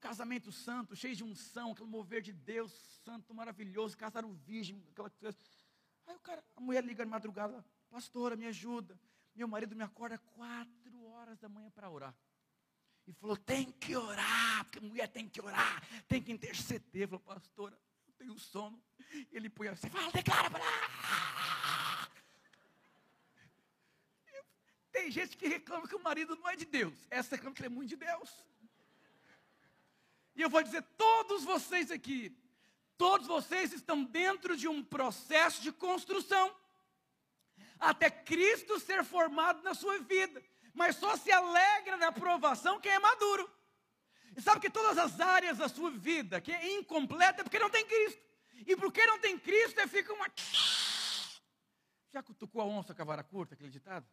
casamento 0.01 0.51
santo, 0.51 0.94
cheio 0.94 1.15
de 1.15 1.24
unção, 1.24 1.72
aquele 1.72 1.88
mover 1.88 2.22
de 2.22 2.34
Deus, 2.34 2.74
santo, 3.06 3.34
maravilhoso, 3.34 3.98
casaram 3.98 4.34
virgem, 4.34 4.86
aquela 4.91 5.10
coisa. 5.10 5.38
Aí 6.06 6.13
o 6.18 6.20
cara, 6.20 6.44
a 6.58 6.60
mulher 6.60 6.84
liga 6.84 7.06
de 7.06 7.10
madrugada, 7.10 7.63
pastora, 7.89 8.36
me 8.36 8.46
ajuda. 8.46 9.00
Meu 9.34 9.48
marido 9.48 9.74
me 9.74 9.84
acorda 9.84 10.18
quatro 10.18 11.06
horas 11.06 11.39
da 11.39 11.48
manhã 11.48 11.72
para 11.72 11.89
orar. 11.89 12.13
E 13.10 13.13
falou: 13.13 13.36
tem 13.36 13.72
que 13.72 13.96
orar, 13.96 14.63
porque 14.66 14.80
mulher 14.80 15.08
tem 15.08 15.28
que 15.28 15.42
orar, 15.42 15.84
tem 16.08 16.22
que 16.22 16.32
interceder. 16.32 17.08
Falou, 17.08 17.20
pastora, 17.22 17.75
eu 18.08 18.13
tenho 18.13 18.38
sono. 18.38 18.80
Ele 19.32 19.50
põe 19.50 19.68
assim, 19.68 19.89
fala, 19.89 20.12
declara 20.12 20.51
para 20.51 20.62
Tem 24.92 25.10
gente 25.10 25.36
que 25.36 25.48
reclama 25.48 25.88
que 25.88 25.96
o 25.96 26.04
marido 26.04 26.36
não 26.36 26.48
é 26.48 26.56
de 26.56 26.66
Deus. 26.66 26.94
Essa 27.10 27.36
reclama 27.36 27.56
que 27.56 27.62
ele 27.63 27.68
é 27.68 27.70
muito 27.70 27.89
de 27.89 27.96
Deus. 27.96 28.46
E 30.36 30.42
eu 30.44 30.50
vou 30.50 30.62
dizer, 30.62 30.84
todos 30.96 31.44
vocês 31.44 31.89
aqui, 31.89 32.38
todos 32.96 33.25
vocês 33.25 33.74
estão 33.74 34.04
dentro 34.04 34.56
de 34.56 34.68
um 34.68 34.84
processo 34.84 35.63
de 35.63 35.72
construção. 35.72 36.56
até 37.80 38.12
Cristo 38.12 38.80
ser 38.80 39.04
formado 39.04 39.63
na 39.63 39.74
sua 39.74 39.98
vida. 39.98 40.44
Mas 40.74 40.96
só 40.96 41.16
se 41.18 41.32
alegra 41.32 41.98
na 41.98 42.08
aprovação 42.08 42.80
quem 42.80 42.92
é 42.92 43.00
maduro. 43.00 43.50
E 44.36 44.42
sabe 44.42 44.62
que 44.62 44.70
todas 44.70 44.98
as 44.98 45.20
áreas 45.20 45.58
da 45.58 45.68
sua 45.68 45.92
vida 45.92 46.40
que 46.40 46.52
é 46.52 46.78
incompleta 46.78 47.42
é 47.42 47.44
porque 47.44 47.60
não 47.60 47.70
tem 47.70 47.86
Cristo. 47.86 48.22
E 48.66 48.76
porque 48.76 49.06
não 49.06 49.20
tem 49.20 49.38
Cristo, 49.38 49.80
é 49.80 49.88
fica 49.88 50.14
uma. 50.14 50.28
Já 52.12 52.22
cutucou 52.24 52.62
a 52.62 52.66
onça 52.66 52.94
com 52.94 53.02
a 53.02 53.06
vara 53.06 53.24
curta, 53.24 53.54
aquele 53.54 53.70
ditado? 53.70 54.08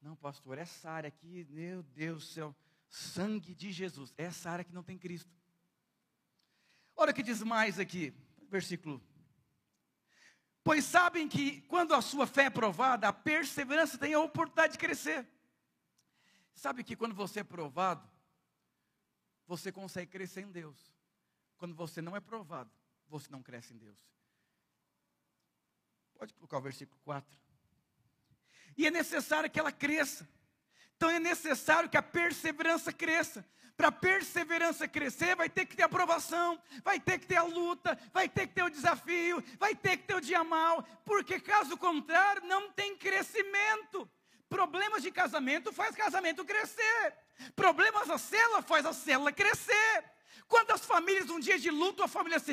Não, 0.00 0.16
pastor, 0.16 0.56
essa 0.58 0.90
área 0.90 1.08
aqui, 1.08 1.46
meu 1.50 1.82
Deus 1.82 2.24
do 2.24 2.30
céu, 2.32 2.56
sangue 2.88 3.54
de 3.54 3.70
Jesus, 3.70 4.14
essa 4.16 4.50
área 4.50 4.64
que 4.64 4.72
não 4.72 4.82
tem 4.82 4.96
Cristo. 4.96 5.30
Olha 6.96 7.12
o 7.12 7.14
que 7.14 7.22
diz 7.22 7.42
mais 7.42 7.78
aqui, 7.78 8.14
versículo. 8.48 9.02
Pois 10.62 10.84
sabem 10.84 11.28
que 11.28 11.62
quando 11.62 11.94
a 11.94 12.02
sua 12.02 12.26
fé 12.26 12.44
é 12.44 12.50
provada, 12.50 13.08
a 13.08 13.12
perseverança 13.12 13.96
tem 13.96 14.14
a 14.14 14.20
oportunidade 14.20 14.74
de 14.74 14.78
crescer. 14.78 15.26
Sabe 16.54 16.84
que 16.84 16.94
quando 16.94 17.14
você 17.14 17.40
é 17.40 17.44
provado, 17.44 18.06
você 19.46 19.72
consegue 19.72 20.10
crescer 20.10 20.42
em 20.42 20.50
Deus. 20.50 20.92
Quando 21.56 21.74
você 21.74 22.02
não 22.02 22.14
é 22.14 22.20
provado, 22.20 22.70
você 23.08 23.30
não 23.30 23.42
cresce 23.42 23.72
em 23.72 23.78
Deus. 23.78 23.98
Pode 26.14 26.34
colocar 26.34 26.58
o 26.58 26.60
versículo 26.60 27.00
4. 27.02 27.38
E 28.76 28.86
é 28.86 28.90
necessário 28.90 29.50
que 29.50 29.58
ela 29.58 29.72
cresça. 29.72 30.28
Então 30.96 31.08
é 31.08 31.18
necessário 31.18 31.88
que 31.88 31.96
a 31.96 32.02
perseverança 32.02 32.92
cresça. 32.92 33.44
Para 33.80 33.88
a 33.88 33.92
perseverança 33.92 34.86
crescer, 34.86 35.34
vai 35.34 35.48
ter 35.48 35.64
que 35.64 35.74
ter 35.74 35.84
aprovação, 35.84 36.60
vai 36.84 37.00
ter 37.00 37.18
que 37.18 37.26
ter 37.26 37.36
a 37.36 37.44
luta, 37.44 37.98
vai 38.12 38.28
ter 38.28 38.46
que 38.46 38.52
ter 38.52 38.62
o 38.62 38.68
desafio, 38.68 39.42
vai 39.58 39.74
ter 39.74 39.96
que 39.96 40.02
ter 40.02 40.16
o 40.16 40.20
dia 40.20 40.44
mal, 40.44 40.86
porque 41.02 41.40
caso 41.40 41.78
contrário, 41.78 42.42
não 42.44 42.70
tem 42.72 42.94
crescimento. 42.94 44.06
Problemas 44.50 45.02
de 45.02 45.10
casamento 45.10 45.72
faz 45.72 45.96
casamento 45.96 46.44
crescer. 46.44 47.14
Problemas 47.56 48.06
da 48.06 48.18
célula 48.18 48.60
faz 48.60 48.84
a 48.84 48.92
célula 48.92 49.32
crescer. 49.32 50.04
Quantas 50.46 50.84
famílias, 50.84 51.30
um 51.30 51.40
dia 51.40 51.58
de 51.58 51.70
luto, 51.70 52.02
a 52.02 52.08
família 52.08 52.38
se, 52.38 52.52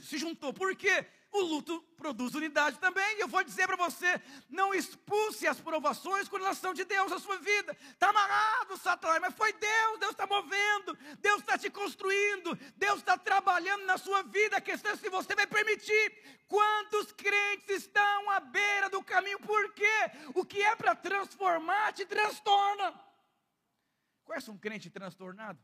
se 0.00 0.16
juntou? 0.16 0.52
Por 0.52 0.76
quê? 0.76 1.04
O 1.30 1.40
luto 1.40 1.80
produz 1.96 2.34
unidade 2.34 2.78
também. 2.78 3.16
E 3.16 3.20
eu 3.20 3.28
vou 3.28 3.42
dizer 3.44 3.66
para 3.66 3.76
você: 3.76 4.20
não 4.48 4.72
expulse 4.72 5.46
as 5.46 5.60
provações 5.60 6.28
com 6.28 6.36
relação 6.36 6.72
de 6.72 6.84
Deus 6.84 7.10
na 7.10 7.18
sua 7.18 7.38
vida. 7.38 7.76
Está 7.90 8.10
amarrado, 8.10 8.76
Satanás, 8.78 9.20
mas 9.20 9.34
foi 9.34 9.52
Deus, 9.52 9.98
Deus 10.00 10.12
está 10.12 10.26
movendo, 10.26 10.96
Deus 11.18 11.40
está 11.40 11.58
te 11.58 11.70
construindo, 11.70 12.54
Deus 12.76 12.98
está 12.98 13.16
trabalhando 13.16 13.84
na 13.84 13.98
sua 13.98 14.22
vida. 14.22 14.56
A 14.56 14.60
questão 14.60 14.92
é 14.92 14.96
se 14.96 15.08
você 15.10 15.34
vai 15.34 15.46
permitir. 15.46 16.38
Quantos 16.48 17.12
crentes 17.12 17.68
estão 17.68 18.30
à 18.30 18.40
beira 18.40 18.88
do 18.88 19.02
caminho? 19.02 19.38
Por 19.40 19.72
quê? 19.74 20.10
O 20.34 20.46
que 20.46 20.62
é 20.62 20.74
para 20.74 20.94
transformar 20.94 21.92
te 21.92 22.06
transtorna. 22.06 22.98
Conhece 24.24 24.50
um 24.50 24.56
crente 24.56 24.88
transtornado? 24.88 25.58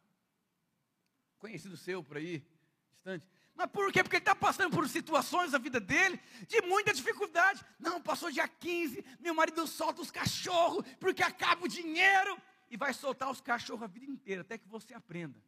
conhecido 1.45 1.77
seu 1.77 2.03
por 2.03 2.17
aí, 2.17 2.43
distante. 2.91 3.29
Mas 3.55 3.71
por 3.71 3.93
quê? 3.93 4.03
Porque 4.03 4.17
ele 4.17 4.23
está 4.23 4.35
passando 4.35 4.75
por 4.75 4.89
situações 4.89 5.53
na 5.53 5.59
vida 5.59 5.79
dele 5.81 6.21
de 6.49 6.61
muita 6.63 6.93
dificuldade. 6.93 7.65
Não, 7.79 8.01
passou 8.03 8.31
dia 8.31 8.49
15, 8.49 9.05
meu 9.21 9.35
marido 9.35 9.67
solta 9.67 10.03
os 10.03 10.11
cachorros 10.11 10.85
porque 10.99 11.23
acaba 11.23 11.65
o 11.65 11.69
dinheiro. 11.69 12.37
E 12.71 12.77
vai 12.77 12.93
soltar 12.93 13.31
os 13.31 13.41
cachorros 13.41 13.85
a 13.85 13.87
vida 13.87 14.07
inteira, 14.07 14.41
até 14.41 14.59
que 14.59 14.67
você 14.67 14.95
aprenda 14.95 15.41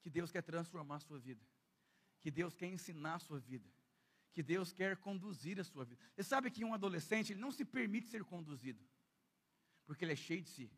que 0.00 0.08
Deus 0.08 0.30
quer 0.30 0.42
transformar 0.42 0.96
a 0.96 1.00
sua 1.00 1.18
vida. 1.18 1.44
Que 2.20 2.30
Deus 2.30 2.54
quer 2.54 2.68
ensinar 2.68 3.16
a 3.16 3.18
sua 3.18 3.40
vida. 3.40 3.68
Que 4.32 4.42
Deus 4.42 4.72
quer 4.72 4.96
conduzir 4.96 5.58
a 5.58 5.64
sua 5.64 5.84
vida. 5.84 6.00
Você 6.14 6.22
sabe 6.22 6.50
que 6.50 6.64
um 6.64 6.72
adolescente 6.72 7.32
ele 7.32 7.40
não 7.40 7.50
se 7.50 7.64
permite 7.64 8.06
ser 8.06 8.22
conduzido. 8.22 8.80
Porque 9.84 10.04
ele 10.04 10.12
é 10.12 10.16
cheio 10.16 10.42
de 10.42 10.48
si. 10.48 10.70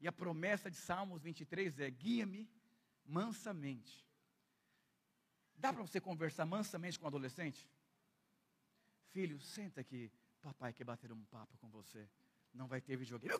E 0.00 0.06
a 0.06 0.12
promessa 0.12 0.70
de 0.70 0.76
Salmos 0.76 1.22
23 1.22 1.80
é: 1.80 1.90
guia-me 1.90 2.48
mansamente. 3.04 4.06
Dá 5.60 5.72
para 5.72 5.82
você 5.82 6.00
conversar 6.00 6.46
mansamente 6.46 6.98
com 6.98 7.04
um 7.04 7.08
adolescente? 7.08 7.68
Filho, 9.10 9.38
senta 9.40 9.82
aqui. 9.82 10.10
Papai 10.40 10.72
quer 10.72 10.84
bater 10.84 11.12
um 11.12 11.22
papo 11.26 11.56
com 11.58 11.68
você. 11.68 12.08
Não 12.54 12.66
vai 12.66 12.80
ter 12.80 12.96
videogame. 12.96 13.34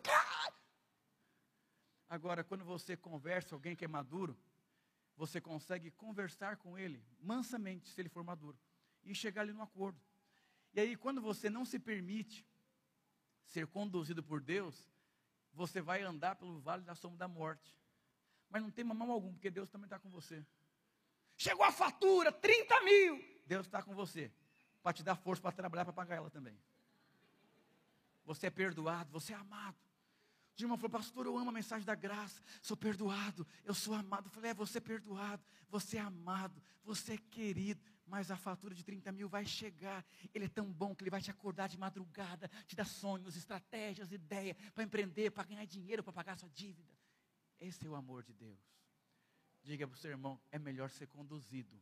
Agora, 2.07 2.43
quando 2.43 2.63
você 2.63 2.95
conversa 2.95 3.49
com 3.49 3.55
alguém 3.55 3.75
que 3.75 3.85
é 3.85 3.87
maduro, 3.87 4.37
você 5.17 5.41
consegue 5.41 5.89
conversar 5.91 6.57
com 6.57 6.77
ele 6.77 7.03
mansamente, 7.19 7.89
se 7.89 7.99
ele 7.99 8.09
for 8.09 8.23
maduro, 8.23 8.57
e 9.03 9.15
chegar 9.15 9.41
ali 9.41 9.53
no 9.53 9.63
acordo. 9.63 9.99
E 10.73 10.79
aí, 10.79 10.95
quando 10.95 11.21
você 11.21 11.49
não 11.49 11.65
se 11.65 11.79
permite 11.79 12.45
ser 13.45 13.65
conduzido 13.65 14.21
por 14.21 14.41
Deus, 14.41 14.93
você 15.53 15.81
vai 15.81 16.03
andar 16.03 16.35
pelo 16.35 16.59
vale 16.59 16.83
da 16.83 16.93
sombra 16.93 17.17
da 17.17 17.27
morte 17.27 17.75
mas 18.51 18.61
não 18.61 18.69
tem 18.69 18.83
mamão 18.83 19.09
algum, 19.11 19.31
porque 19.31 19.49
Deus 19.49 19.69
também 19.69 19.85
está 19.85 19.97
com 19.97 20.09
você. 20.09 20.45
Chegou 21.41 21.65
a 21.65 21.71
fatura, 21.71 22.31
30 22.31 22.81
mil. 22.81 23.19
Deus 23.47 23.65
está 23.65 23.81
com 23.81 23.95
você, 23.95 24.31
para 24.83 24.93
te 24.93 25.01
dar 25.01 25.15
força 25.15 25.41
para 25.41 25.51
trabalhar 25.51 25.83
para 25.83 25.91
pagar 25.91 26.17
ela 26.17 26.29
também. 26.29 26.55
Você 28.25 28.45
é 28.45 28.51
perdoado, 28.51 29.11
você 29.11 29.33
é 29.33 29.35
amado. 29.35 29.75
O 30.55 30.61
irmão 30.61 30.77
falou, 30.77 30.91
pastor, 30.91 31.25
eu 31.25 31.35
amo 31.35 31.49
a 31.49 31.51
mensagem 31.51 31.83
da 31.83 31.95
graça, 31.95 32.43
sou 32.61 32.77
perdoado, 32.77 33.47
eu 33.65 33.73
sou 33.73 33.95
amado. 33.95 34.27
Eu 34.27 34.29
falei, 34.29 34.51
é, 34.51 34.53
você 34.53 34.77
é 34.77 34.81
perdoado, 34.81 35.43
você 35.67 35.97
é 35.97 36.01
amado, 36.01 36.61
você 36.83 37.13
é 37.13 37.17
querido, 37.17 37.83
mas 38.05 38.29
a 38.29 38.37
fatura 38.37 38.75
de 38.75 38.83
30 38.83 39.11
mil 39.11 39.27
vai 39.27 39.43
chegar. 39.43 40.05
Ele 40.35 40.45
é 40.45 40.49
tão 40.49 40.71
bom 40.71 40.93
que 40.93 41.01
ele 41.01 41.09
vai 41.09 41.23
te 41.23 41.31
acordar 41.31 41.67
de 41.69 41.75
madrugada, 41.75 42.51
te 42.67 42.75
dar 42.75 42.85
sonhos, 42.85 43.35
estratégias, 43.35 44.11
ideias 44.11 44.55
para 44.75 44.83
empreender, 44.83 45.31
para 45.31 45.45
ganhar 45.45 45.65
dinheiro, 45.65 46.03
para 46.03 46.13
pagar 46.13 46.37
sua 46.37 46.51
dívida. 46.51 46.93
Esse 47.59 47.87
é 47.87 47.89
o 47.89 47.95
amor 47.95 48.21
de 48.21 48.31
Deus. 48.31 48.59
Diga 49.63 49.87
para 49.87 49.95
o 49.95 49.97
seu 49.97 50.11
irmão: 50.11 50.39
é 50.51 50.57
melhor 50.57 50.89
ser 50.89 51.07
conduzido. 51.07 51.79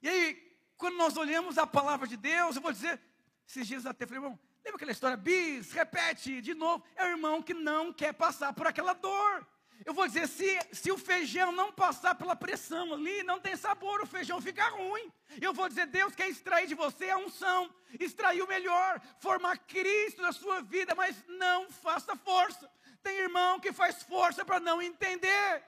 E 0.00 0.08
aí, 0.08 0.56
quando 0.76 0.96
nós 0.96 1.16
olhamos 1.16 1.58
a 1.58 1.66
palavra 1.66 2.06
de 2.06 2.16
Deus, 2.16 2.54
eu 2.54 2.62
vou 2.62 2.72
dizer, 2.72 3.00
esses 3.46 3.66
dias 3.66 3.84
até 3.84 4.06
falei, 4.06 4.22
irmão, 4.22 4.38
lembra 4.64 4.76
aquela 4.76 4.92
história? 4.92 5.16
Bis, 5.16 5.72
repete 5.72 6.40
de 6.40 6.54
novo. 6.54 6.84
É 6.94 7.04
o 7.04 7.08
irmão 7.08 7.42
que 7.42 7.52
não 7.52 7.92
quer 7.92 8.12
passar 8.12 8.52
por 8.52 8.66
aquela 8.66 8.92
dor. 8.92 9.46
Eu 9.84 9.94
vou 9.94 10.06
dizer, 10.06 10.26
se, 10.26 10.58
se 10.72 10.90
o 10.90 10.98
feijão 10.98 11.52
não 11.52 11.72
passar 11.72 12.14
pela 12.14 12.34
pressão 12.34 12.92
ali, 12.92 13.22
não 13.22 13.38
tem 13.40 13.56
sabor, 13.56 14.00
o 14.00 14.06
feijão 14.06 14.40
fica 14.40 14.68
ruim. 14.68 15.12
Eu 15.40 15.54
vou 15.54 15.68
dizer, 15.68 15.86
Deus 15.86 16.14
quer 16.14 16.28
extrair 16.28 16.66
de 16.66 16.74
você 16.74 17.08
a 17.10 17.18
unção, 17.18 17.72
extrair 17.98 18.42
o 18.42 18.48
melhor, 18.48 19.00
formar 19.18 19.56
Cristo 19.58 20.20
na 20.20 20.32
sua 20.32 20.60
vida, 20.60 20.94
mas 20.94 21.24
não 21.28 21.70
faça 21.70 22.16
força. 22.16 22.70
Tem 23.02 23.18
irmão 23.18 23.60
que 23.60 23.72
faz 23.72 24.02
força 24.02 24.44
para 24.44 24.58
não 24.58 24.82
entender. 24.82 25.62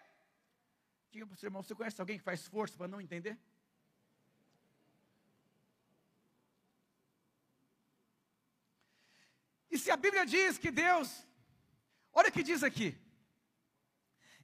Diga 1.11 1.27
para 1.27 1.35
o 1.35 1.39
seu 1.39 1.47
irmão, 1.47 1.63
você 1.63 1.75
conhece 1.75 2.01
alguém 2.01 2.19
que 2.19 2.25
faz 2.25 2.47
força 2.47 2.77
para 2.77 2.89
não 2.89 3.01
entender? 3.01 3.39
E 9.71 9.79
se 9.79 9.91
a 9.91 9.97
Bíblia 9.97 10.27
diz 10.27 10.59
que 10.59 10.71
Deus, 10.71 11.25
olha 12.13 12.29
o 12.29 12.33
que 12.33 12.43
diz 12.43 12.65
aqui, 12.65 12.99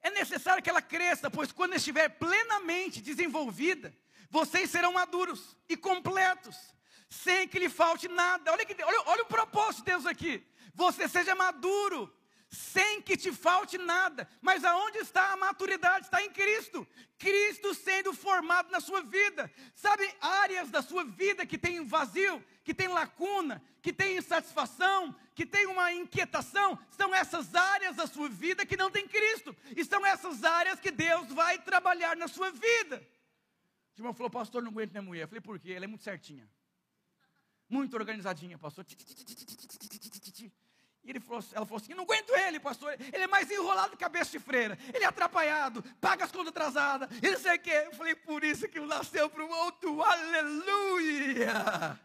é 0.07 0.11
necessário 0.11 0.63
que 0.63 0.71
ela 0.71 0.81
cresça, 0.81 1.31
pois 1.31 1.51
quando 1.51 1.75
estiver 1.75 2.09
plenamente 2.09 3.01
desenvolvida, 3.01 3.93
vocês 4.31 4.71
serão 4.71 4.93
maduros 4.93 5.57
e 5.69 5.77
completos, 5.77 6.57
sem 7.11 7.49
que 7.49 7.59
lhe 7.59 7.69
falte 7.69 8.07
nada. 8.09 8.53
Olha, 8.53 8.65
que, 8.65 8.83
olha, 8.83 9.03
olha 9.07 9.23
o 9.23 9.27
propósito 9.27 9.85
de 9.85 9.91
Deus 9.91 10.07
aqui. 10.07 10.47
Você 10.75 11.09
seja 11.09 11.35
maduro, 11.35 12.13
sem 12.57 13.03
que 13.03 13.17
te 13.17 13.31
falte 13.33 13.77
nada. 13.77 14.27
Mas 14.41 14.65
aonde 14.65 14.99
está 14.99 15.33
a 15.33 15.37
maturidade? 15.37 16.07
Está 16.07 16.23
em 16.23 16.31
Cristo. 16.31 16.87
Cristo 17.19 17.75
sendo 17.75 18.15
formado 18.15 18.71
na 18.71 18.81
sua 18.81 19.03
vida. 19.03 19.53
Sabe, 19.75 20.11
áreas 20.21 20.71
da 20.71 20.81
sua 20.81 21.05
vida 21.05 21.45
que 21.45 21.59
tem 21.59 21.85
vazio, 21.85 22.43
que 22.65 22.73
tem 22.73 22.89
lacuna, 22.89 23.63
que 23.83 23.93
tem 23.93 24.17
insatisfação, 24.17 25.15
que 25.35 25.45
tem 25.45 25.67
uma 25.67 25.93
inquietação, 25.93 26.79
são 26.91 27.15
essas 27.15 27.55
áreas 27.55 27.95
da 27.95 28.07
sua 28.07 28.29
vida 28.29 28.65
que 28.65 28.77
não 28.77 28.91
tem 28.91 29.07
Cristo. 29.07 29.55
E 29.77 29.85
são 29.85 30.05
essas 30.07 30.43
áreas 30.43 30.81
que 30.81 30.91
Deus 30.91 31.29
vai 31.29 31.59
trabalhar 31.59 32.17
na 32.17 32.27
sua 32.27 32.51
vida. 32.51 33.07
O 33.97 34.01
irmão 34.01 34.15
falou, 34.15 34.31
pastor, 34.31 34.63
não 34.63 34.71
aguento 34.71 34.93
minha 34.93 35.03
mulher. 35.03 35.25
Eu 35.25 35.29
falei, 35.29 35.43
por 35.43 35.59
quê? 35.59 35.73
Ela 35.73 35.85
é 35.85 35.89
muito 35.89 36.05
certinha. 36.05 36.49
Muito 37.69 37.95
organizadinha, 37.95 38.57
pastor. 38.59 38.87
E 41.07 41.11
ele 41.11 41.21
falou, 41.21 41.43
ela 41.53 41.65
falou 41.65 41.81
assim: 41.81 41.95
não 41.95 42.03
aguento 42.03 42.35
ele, 42.35 42.59
pastor. 42.59 42.93
Ele 42.99 43.23
é 43.23 43.27
mais 43.29 43.49
enrolado 43.49 43.91
que 43.93 43.97
cabeça 43.97 44.33
de 44.33 44.41
freira. 44.41 44.77
Ele 44.93 45.05
é 45.05 45.07
atrapalhado, 45.07 45.81
paga 46.01 46.25
as 46.25 46.33
contas 46.33 46.49
atrasadas. 46.49 47.09
Ele 47.23 47.39
sei 47.39 47.55
o 47.57 47.61
quê. 47.61 47.83
Eu 47.87 47.93
falei, 47.93 48.17
por 48.17 48.43
isso 48.43 48.69
que 48.69 48.81
nasceu 48.81 49.31
para 49.31 49.45
o 49.45 49.49
outro. 49.49 50.03
Aleluia! 50.03 52.01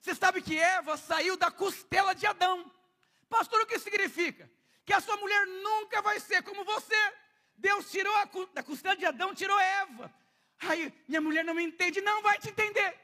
Você 0.00 0.14
sabe 0.14 0.40
que 0.40 0.58
Eva 0.58 0.96
saiu 0.96 1.36
da 1.36 1.50
costela 1.50 2.14
de 2.14 2.26
Adão. 2.26 2.72
Pastor, 3.28 3.60
o 3.60 3.66
que 3.66 3.78
significa? 3.78 4.50
Que 4.86 4.94
a 4.94 5.00
sua 5.00 5.18
mulher 5.18 5.46
nunca 5.46 6.00
vai 6.00 6.18
ser 6.18 6.42
como 6.42 6.64
você. 6.64 6.96
Deus 7.58 7.90
tirou 7.90 8.14
a, 8.16 8.28
da 8.54 8.62
costela 8.62 8.96
de 8.96 9.04
Adão, 9.04 9.34
tirou 9.34 9.58
Eva. 9.60 10.10
Aí 10.60 10.90
minha 11.06 11.20
mulher 11.20 11.44
não 11.44 11.52
me 11.52 11.62
entende, 11.62 12.00
não 12.00 12.22
vai 12.22 12.38
te 12.38 12.48
entender. 12.48 12.98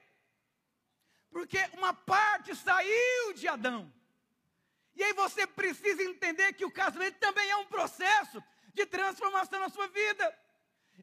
Porque 1.30 1.58
uma 1.74 1.92
parte 1.92 2.56
saiu 2.56 3.34
de 3.34 3.46
Adão. 3.46 3.92
E 4.96 5.04
aí 5.04 5.12
você 5.12 5.46
precisa 5.46 6.02
entender 6.02 6.54
que 6.54 6.64
o 6.64 6.70
casamento 6.70 7.18
também 7.18 7.48
é 7.50 7.56
um 7.56 7.66
processo 7.66 8.42
de 8.72 8.86
transformação 8.86 9.60
na 9.60 9.68
sua 9.68 9.86
vida. 9.88 10.38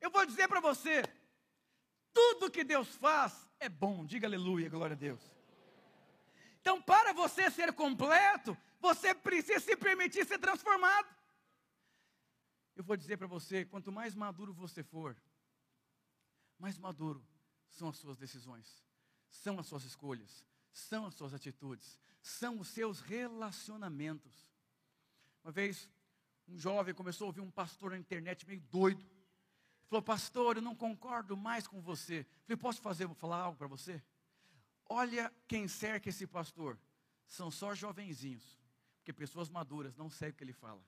Eu 0.02 0.10
vou 0.10 0.26
dizer 0.26 0.48
para 0.48 0.60
você, 0.60 1.04
tudo 2.12 2.50
que 2.50 2.64
Deus 2.64 2.96
faz 2.96 3.48
é 3.60 3.70
bom. 3.70 4.04
Diga 4.04 4.26
aleluia, 4.28 4.68
glória 4.68 4.96
a 4.96 4.98
Deus. 4.98 5.22
Então, 6.60 6.82
para 6.82 7.14
você 7.14 7.52
ser 7.52 7.74
completo, 7.74 8.58
você 8.80 9.14
precisa 9.14 9.60
se 9.60 9.76
permitir 9.76 10.26
ser 10.26 10.40
transformado. 10.40 11.08
Eu 12.76 12.84
vou 12.84 12.98
dizer 12.98 13.18
para 13.18 13.28
você, 13.28 13.64
quanto 13.66 13.92
mais 13.92 14.16
maduro 14.16 14.54
você 14.54 14.82
for, 14.82 15.16
mais 16.58 16.78
maduro 16.80 17.24
são 17.70 17.90
as 17.90 17.98
suas 17.98 18.18
decisões, 18.18 18.84
são 19.30 19.60
as 19.60 19.68
suas 19.68 19.84
escolhas, 19.84 20.44
são 20.74 21.06
as 21.06 21.14
suas 21.14 21.34
atitudes, 21.34 22.00
são 22.22 22.60
os 22.60 22.68
seus 22.68 23.00
relacionamentos. 23.00 24.52
Uma 25.44 25.52
vez, 25.52 25.90
um 26.48 26.58
jovem 26.58 26.94
começou 26.94 27.26
a 27.26 27.28
ouvir 27.28 27.42
um 27.42 27.52
pastor 27.52 27.92
na 27.92 27.98
internet 27.98 28.46
meio 28.46 28.62
doido. 28.62 29.06
Falou, 29.88 30.02
pastor, 30.02 30.58
eu 30.58 30.62
não 30.62 30.76
concordo 30.76 31.38
mais 31.38 31.68
com 31.68 31.80
você. 31.80 32.26
Falei, 32.46 32.58
posso 32.58 32.82
fazer, 32.82 33.08
falar 33.16 33.38
algo 33.38 33.58
para 33.58 33.68
você? 33.68 34.02
Olha 34.90 35.32
quem 35.48 35.68
cerca 35.68 36.10
esse 36.10 36.26
pastor. 36.26 36.80
São 37.28 37.52
só 37.52 37.76
jovenzinhos. 37.76 38.60
Porque 38.98 39.14
pessoas 39.14 39.50
maduras 39.50 39.96
não 39.96 40.10
seguem 40.10 40.34
o 40.34 40.36
que 40.36 40.44
ele 40.44 40.54
fala. 40.54 40.84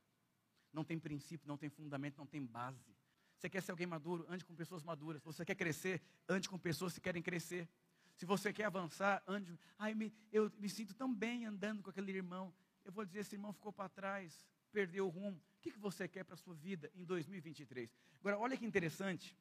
Não 0.73 0.83
tem 0.83 0.97
princípio, 0.97 1.47
não 1.47 1.57
tem 1.57 1.69
fundamento, 1.69 2.17
não 2.17 2.25
tem 2.25 2.43
base. 2.43 2.95
Você 3.37 3.49
quer 3.49 3.61
ser 3.61 3.71
alguém 3.71 3.85
maduro? 3.85 4.25
Ande 4.29 4.43
com 4.43 4.55
pessoas 4.55 4.83
maduras. 4.83 5.21
Você 5.23 5.45
quer 5.45 5.55
crescer? 5.55 6.01
Ande 6.27 6.49
com 6.49 6.57
pessoas 6.57 6.93
que 6.93 7.01
querem 7.01 7.21
crescer. 7.21 7.67
Se 8.15 8.25
você 8.25 8.53
quer 8.53 8.65
avançar, 8.65 9.21
ande. 9.27 9.57
Ai, 9.77 9.93
me, 9.93 10.13
eu 10.31 10.51
me 10.57 10.69
sinto 10.69 10.93
tão 10.93 11.13
bem 11.13 11.45
andando 11.45 11.83
com 11.83 11.89
aquele 11.89 12.11
irmão. 12.11 12.53
Eu 12.83 12.91
vou 12.91 13.05
dizer, 13.05 13.19
esse 13.19 13.35
irmão 13.35 13.51
ficou 13.51 13.73
para 13.73 13.89
trás, 13.89 14.45
perdeu 14.71 15.07
o 15.07 15.09
rumo. 15.09 15.37
O 15.37 15.61
que, 15.61 15.71
que 15.71 15.79
você 15.79 16.07
quer 16.07 16.23
para 16.23 16.35
a 16.35 16.37
sua 16.37 16.55
vida 16.55 16.89
em 16.95 17.03
2023? 17.03 17.91
Agora, 18.19 18.37
olha 18.37 18.55
que 18.55 18.65
interessante. 18.65 19.35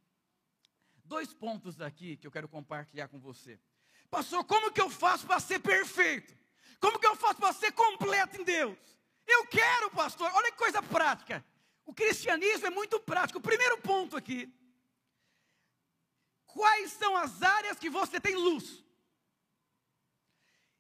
Dois 1.05 1.33
pontos 1.33 1.77
daqui 1.77 2.17
que 2.17 2.27
eu 2.27 2.31
quero 2.31 2.49
compartilhar 2.49 3.09
com 3.09 3.21
você. 3.21 3.61
Pastor, 4.11 4.45
como 4.45 4.73
que 4.73 4.81
eu 4.81 4.91
faço 4.91 5.27
para 5.27 5.39
ser 5.39 5.61
perfeito? 5.61 6.37
Como 6.81 6.99
que 6.99 7.07
eu 7.07 7.15
faço 7.15 7.37
para 7.37 7.53
ser 7.53 7.73
completo 7.73 8.41
em 8.41 8.45
Deus? 8.45 8.79
Eu 9.27 9.47
quero, 9.47 9.91
pastor. 9.91 10.31
Olha 10.33 10.51
que 10.51 10.59
coisa 10.59 10.83
prática. 10.83 11.45
O 11.87 11.95
cristianismo 11.95 12.67
é 12.67 12.71
muito 12.71 12.99
prático. 12.99 13.39
O 13.39 13.43
primeiro 13.43 13.79
ponto 13.79 14.17
aqui 14.17 14.53
quais 16.55 16.93
são 16.93 17.17
as 17.17 17.43
áreas 17.43 17.79
que 17.79 17.91
você 17.91 18.21
tem 18.21 18.37
luz. 18.37 18.83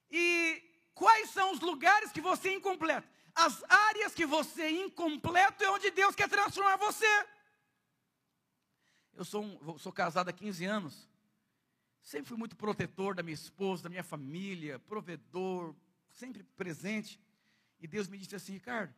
E 0.08 0.62
quais 0.94 1.30
são 1.30 1.52
os 1.52 1.60
lugares 1.60 2.12
que 2.12 2.20
você 2.20 2.50
é 2.50 2.54
incompleto. 2.54 3.06
As 3.34 3.62
áreas 3.68 4.14
que 4.14 4.24
você 4.24 4.62
é 4.62 4.70
incompleto 4.70 5.64
é 5.64 5.70
onde 5.70 5.90
Deus 5.90 6.14
quer 6.14 6.28
transformar 6.28 6.76
você. 6.76 7.12
Eu 9.14 9.24
sou, 9.24 9.42
um, 9.42 9.78
sou 9.78 9.92
casado 9.92 10.28
há 10.28 10.32
15 10.32 10.64
anos. 10.64 11.08
Sempre 12.00 12.28
fui 12.28 12.38
muito 12.38 12.54
protetor 12.54 13.14
da 13.14 13.22
minha 13.22 13.34
esposa, 13.34 13.82
da 13.82 13.88
minha 13.88 14.04
família, 14.04 14.78
provedor, 14.78 15.74
sempre 16.12 16.44
presente. 16.44 17.20
E 17.80 17.88
Deus 17.88 18.06
me 18.06 18.16
disse 18.16 18.36
assim, 18.36 18.52
Ricardo, 18.52 18.94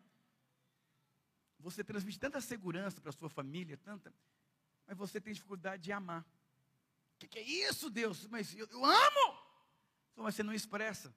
você 1.59 1.83
transmite 1.83 2.21
tanta 2.21 2.41
segurança 2.43 3.01
para 3.01 3.09
a 3.09 3.13
sua 3.15 3.31
família, 3.31 3.79
tanta, 3.79 4.13
mas 4.87 4.97
você 4.97 5.19
tem 5.19 5.33
dificuldade 5.33 5.83
de 5.83 5.93
amar. 5.93 6.25
O 7.17 7.19
que, 7.19 7.29
que, 7.29 7.39
é 7.39 7.43
isso, 7.43 7.89
Deus? 7.89 8.27
Mas 8.27 8.55
eu, 8.55 8.67
eu 8.67 8.85
amo! 8.85 9.39
Mas 10.15 10.35
você 10.35 10.43
não 10.43 10.53
expressa. 10.53 11.15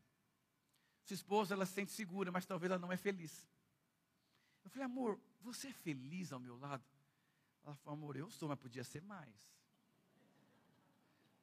Sua 1.03 1.13
esposa, 1.13 1.53
ela 1.53 1.65
se 1.65 1.73
sente 1.73 1.91
segura, 1.91 2.31
mas 2.31 2.45
talvez 2.45 2.71
ela 2.71 2.79
não 2.79 2.91
é 2.91 2.95
feliz. 2.95 3.45
Eu 4.63 4.69
falei, 4.69 4.85
amor, 4.85 5.19
você 5.41 5.67
é 5.67 5.73
feliz 5.73 6.31
ao 6.31 6.39
meu 6.39 6.57
lado? 6.57 6.83
Ela 7.65 7.75
falou, 7.75 7.97
amor, 7.99 8.15
eu 8.15 8.29
sou, 8.29 8.47
mas 8.47 8.59
podia 8.59 8.83
ser 8.83 9.01
mais. 9.01 9.33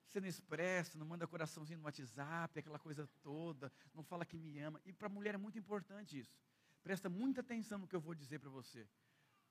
Você 0.07 0.21
não 0.21 0.29
expressa, 0.29 0.97
não 0.97 1.05
manda 1.05 1.27
coraçãozinho 1.27 1.79
no 1.79 1.85
WhatsApp, 1.85 2.59
aquela 2.59 2.79
coisa 2.79 3.07
toda, 3.23 3.71
não 3.95 4.03
fala 4.03 4.25
que 4.25 4.39
me 4.39 4.59
ama. 4.59 4.81
E 4.87 4.93
para 4.93 5.09
a 5.09 5.11
mulher 5.11 5.35
é 5.35 5.39
muito 5.39 5.59
importante 5.59 6.19
isso. 6.19 6.35
Presta 6.83 7.11
muita 7.11 7.43
atenção 7.43 7.79
no 7.79 7.87
que 7.87 7.95
eu 7.95 8.01
vou 8.01 8.15
dizer 8.15 8.39
para 8.39 8.49
você. 8.49 8.89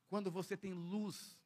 Quando 0.07 0.31
você 0.31 0.57
tem 0.57 0.73
luz 0.73 1.37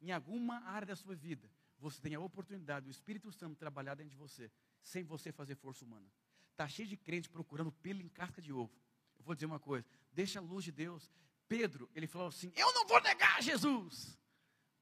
em 0.00 0.12
alguma 0.12 0.58
área 0.64 0.88
da 0.88 0.96
sua 0.96 1.14
vida, 1.14 1.48
você 1.78 2.00
tem 2.00 2.14
a 2.14 2.20
oportunidade 2.20 2.86
do 2.86 2.90
Espírito 2.90 3.30
Santo 3.32 3.56
trabalhar 3.56 3.94
dentro 3.94 4.10
de 4.10 4.16
você, 4.16 4.50
sem 4.82 5.04
você 5.04 5.30
fazer 5.32 5.54
força 5.54 5.84
humana. 5.84 6.06
Está 6.50 6.66
cheio 6.68 6.88
de 6.88 6.96
crente 6.96 7.28
procurando 7.28 7.70
pelo 7.70 8.00
em 8.02 8.08
casca 8.08 8.42
de 8.42 8.52
ovo. 8.52 8.72
Eu 9.18 9.24
vou 9.24 9.34
dizer 9.34 9.46
uma 9.46 9.60
coisa: 9.60 9.86
deixa 10.12 10.38
a 10.38 10.42
luz 10.42 10.64
de 10.64 10.72
Deus. 10.72 11.10
Pedro, 11.46 11.88
ele 11.94 12.06
falou 12.06 12.28
assim: 12.28 12.52
Eu 12.56 12.72
não 12.74 12.86
vou 12.86 13.00
negar 13.00 13.42
Jesus. 13.42 14.18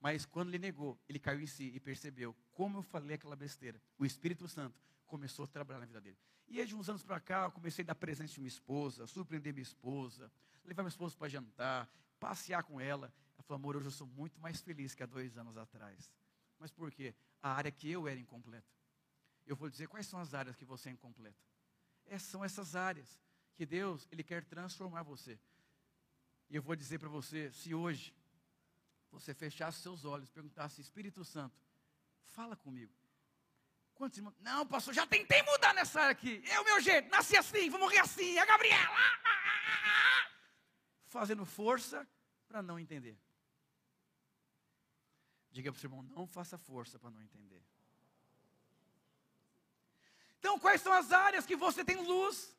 Mas 0.01 0.25
quando 0.25 0.49
ele 0.49 0.59
negou, 0.59 0.99
ele 1.09 1.19
caiu 1.19 1.41
em 1.41 1.47
si 1.47 1.73
e 1.75 1.81
percebeu 1.81 2.35
como 2.53 2.79
eu 2.79 2.83
falei 2.83 3.17
aquela 3.17 3.37
besteira. 3.37 3.81
O 3.99 4.05
Espírito 4.05 4.47
Santo 4.49 4.81
começou 5.07 5.45
a 5.45 5.49
trabalhar 5.49 5.81
na 5.81 5.87
vida 5.87 6.01
dele. 6.01 6.19
E 6.49 6.61
aí, 6.61 6.67
de 6.67 6.75
uns 6.75 6.89
anos 6.89 7.03
para 7.03 7.19
cá, 7.19 7.45
eu 7.45 7.51
comecei 7.51 7.83
a 7.83 7.87
dar 7.87 7.95
presente 7.95 8.35
de 8.35 8.41
minha 8.41 8.49
esposa, 8.49 9.07
surpreender 9.07 9.53
minha 9.53 9.63
esposa, 9.63 10.31
levar 10.65 10.83
minha 10.83 10.91
esposa 10.91 11.17
para 11.17 11.29
jantar, 11.29 11.91
passear 12.21 12.63
com 12.63 12.81
ela. 12.81 13.13
Ela 13.35 13.43
falou: 13.43 13.57
Amor, 13.57 13.77
hoje 13.77 13.87
eu 13.87 13.93
sou 13.93 14.07
muito 14.07 14.41
mais 14.41 14.61
feliz 14.61 14.95
que 14.95 15.03
há 15.03 15.07
dois 15.07 15.37
anos 15.37 15.57
atrás. 15.57 16.11
Mas 16.59 16.71
por 16.71 16.91
quê? 16.91 17.15
A 17.43 17.53
área 17.53 17.71
que 17.71 17.91
eu 17.91 18.09
era 18.09 18.19
incompleta. 18.19 18.67
Eu 19.47 19.55
vou 19.55 19.69
dizer 19.69 19.89
quais 19.89 20.07
são 20.07 20.19
as 20.19 20.35
áreas 20.35 20.57
que 20.57 20.65
você 20.65 20.89
é 20.89 20.93
incompleta. 20.93 21.39
É, 22.07 22.19
são 22.19 22.45
essas 22.45 22.75
áreas 22.75 23.21
que 23.55 23.65
Deus 23.65 24.07
ele 24.11 24.23
quer 24.23 24.45
transformar 24.45 25.03
você. 25.03 25.39
E 26.49 26.57
eu 26.57 26.63
vou 26.63 26.77
dizer 26.77 26.99
para 26.99 27.09
você, 27.09 27.51
se 27.53 27.75
hoje 27.75 28.15
você 29.11 29.35
fechasse 29.35 29.81
seus 29.81 30.05
olhos, 30.05 30.31
perguntasse, 30.31 30.81
Espírito 30.81 31.25
Santo, 31.25 31.57
fala 32.25 32.57
comigo. 32.57 32.93
Quantos 33.95 34.19
irmãos? 34.19 34.35
Não, 34.41 34.67
pastor, 34.67 34.93
já 34.93 35.07
tentei 35.07 35.43
mudar 35.43 35.73
nessa 35.75 36.01
área 36.01 36.13
aqui. 36.13 36.43
É 36.47 36.61
o 36.61 36.65
meu 36.65 36.81
jeito, 36.81 37.09
nasci 37.09 37.37
assim, 37.37 37.71
vou 37.71 37.81
morrer 37.81 37.99
assim, 37.99 38.39
a 38.39 38.45
Gabriela. 38.45 38.95
Ah, 38.95 39.21
ah, 40.27 40.31
Fazendo 41.07 41.47
força 41.47 42.07
para 42.47 42.63
não 42.63 42.79
entender. 42.79 43.19
Diga 45.57 45.73
para 45.73 45.79
o 45.79 45.81
seu 45.81 45.89
irmão, 45.89 46.03
não 46.15 46.27
faça 46.27 46.59
força 46.59 46.99
para 46.99 47.11
não 47.11 47.23
entender. 47.23 47.63
Então, 50.39 50.59
quais 50.59 50.83
são 50.83 50.93
as 50.93 51.13
áreas 51.13 51.47
que 51.47 51.57
você 51.57 51.83
tem 51.83 51.97
luz? 51.97 52.55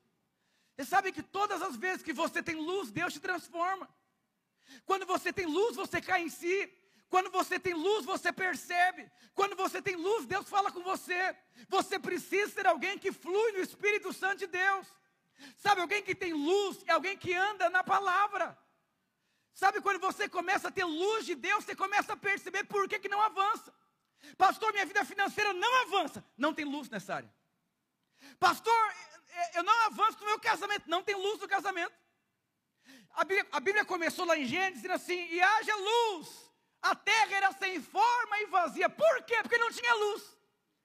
Você 0.75 0.83
sabe 0.83 1.12
que 1.12 1.21
todas 1.21 1.62
as 1.62 1.75
vezes 1.75 2.01
que 2.01 2.12
você 2.12 2.41
tem 2.41 2.55
luz, 2.55 2.89
Deus 2.89 3.13
te 3.13 3.19
transforma. 3.19 3.88
Quando 4.83 5.05
você 5.05 5.31
tem 5.31 5.45
luz, 5.45 5.75
você 5.75 6.01
cai 6.01 6.23
em 6.23 6.29
si. 6.29 6.73
Quando 7.07 7.29
você 7.29 7.60
tem 7.60 7.75
luz, 7.75 8.03
você 8.03 8.33
percebe. 8.33 9.07
Quando 9.36 9.55
você 9.55 9.79
tem 9.79 9.95
luz, 9.95 10.25
Deus 10.25 10.49
fala 10.49 10.71
com 10.71 10.81
você. 10.81 11.38
Você 11.69 11.99
precisa 11.99 12.51
ser 12.51 12.65
alguém 12.65 12.97
que 12.97 13.12
flui 13.12 13.51
no 13.51 13.60
Espírito 13.60 14.12
Santo 14.12 14.39
de 14.39 14.47
Deus. 14.47 14.88
Sabe, 15.57 15.81
alguém 15.81 16.01
que 16.01 16.15
tem 16.15 16.33
luz 16.33 16.83
é 16.88 16.93
alguém 16.93 17.15
que 17.15 17.31
anda 17.36 17.69
na 17.69 17.83
palavra. 17.83 18.57
Sabe 19.57 19.81
quando 19.81 19.99
você 19.99 20.29
começa 20.29 20.67
a 20.67 20.71
ter 20.71 20.83
luz 20.83 21.25
de 21.25 21.33
Deus, 21.33 21.65
você 21.65 21.75
começa 21.75 22.13
a 22.13 22.15
perceber 22.15 22.63
por 22.65 22.87
que, 22.87 22.99
que 22.99 23.09
não 23.09 23.19
avança. 23.19 23.73
Pastor, 24.37 24.71
minha 24.71 24.85
vida 24.85 25.03
financeira 25.03 25.51
não 25.51 25.81
avança. 25.81 26.23
Não 26.37 26.53
tem 26.53 26.63
luz 26.63 26.87
nessa 26.91 27.15
área. 27.15 27.33
Pastor, 28.39 28.93
eu 29.55 29.63
não 29.63 29.85
avanço 29.87 30.19
no 30.19 30.27
meu 30.27 30.39
casamento. 30.39 30.87
Não 30.87 31.01
tem 31.01 31.15
luz 31.15 31.39
no 31.39 31.47
casamento. 31.47 31.95
A 33.15 33.23
Bíblia, 33.23 33.47
a 33.51 33.59
Bíblia 33.59 33.83
começou 33.83 34.25
lá 34.25 34.37
em 34.37 34.45
Gênesis 34.45 34.75
dizendo 34.75 34.93
assim: 34.93 35.25
e 35.27 35.41
haja 35.41 35.75
luz. 35.75 36.51
A 36.79 36.93
terra 36.93 37.37
era 37.37 37.51
sem 37.53 37.81
forma 37.81 38.39
e 38.41 38.45
vazia. 38.45 38.87
Por 38.87 39.23
quê? 39.23 39.41
Porque 39.41 39.57
não 39.57 39.71
tinha 39.71 39.91
luz. 39.95 40.37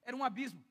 Era 0.03 0.17
um 0.17 0.25
abismo. 0.25 0.65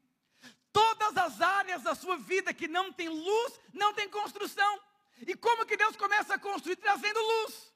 Todas 0.74 1.16
as 1.18 1.40
áreas 1.40 1.84
da 1.84 1.94
sua 1.94 2.18
vida 2.18 2.52
que 2.52 2.68
não 2.68 2.92
tem 2.92 3.10
luz, 3.10 3.60
não 3.72 3.94
tem 3.94 4.10
construção. 4.10 4.82
E 5.28 5.36
como 5.36 5.68
que 5.68 5.78
Deus 5.78 5.96
começa 5.96 6.34
a 6.34 6.40
construir? 6.40 6.78
Trazendo 6.78 7.22
luz. 7.22 7.71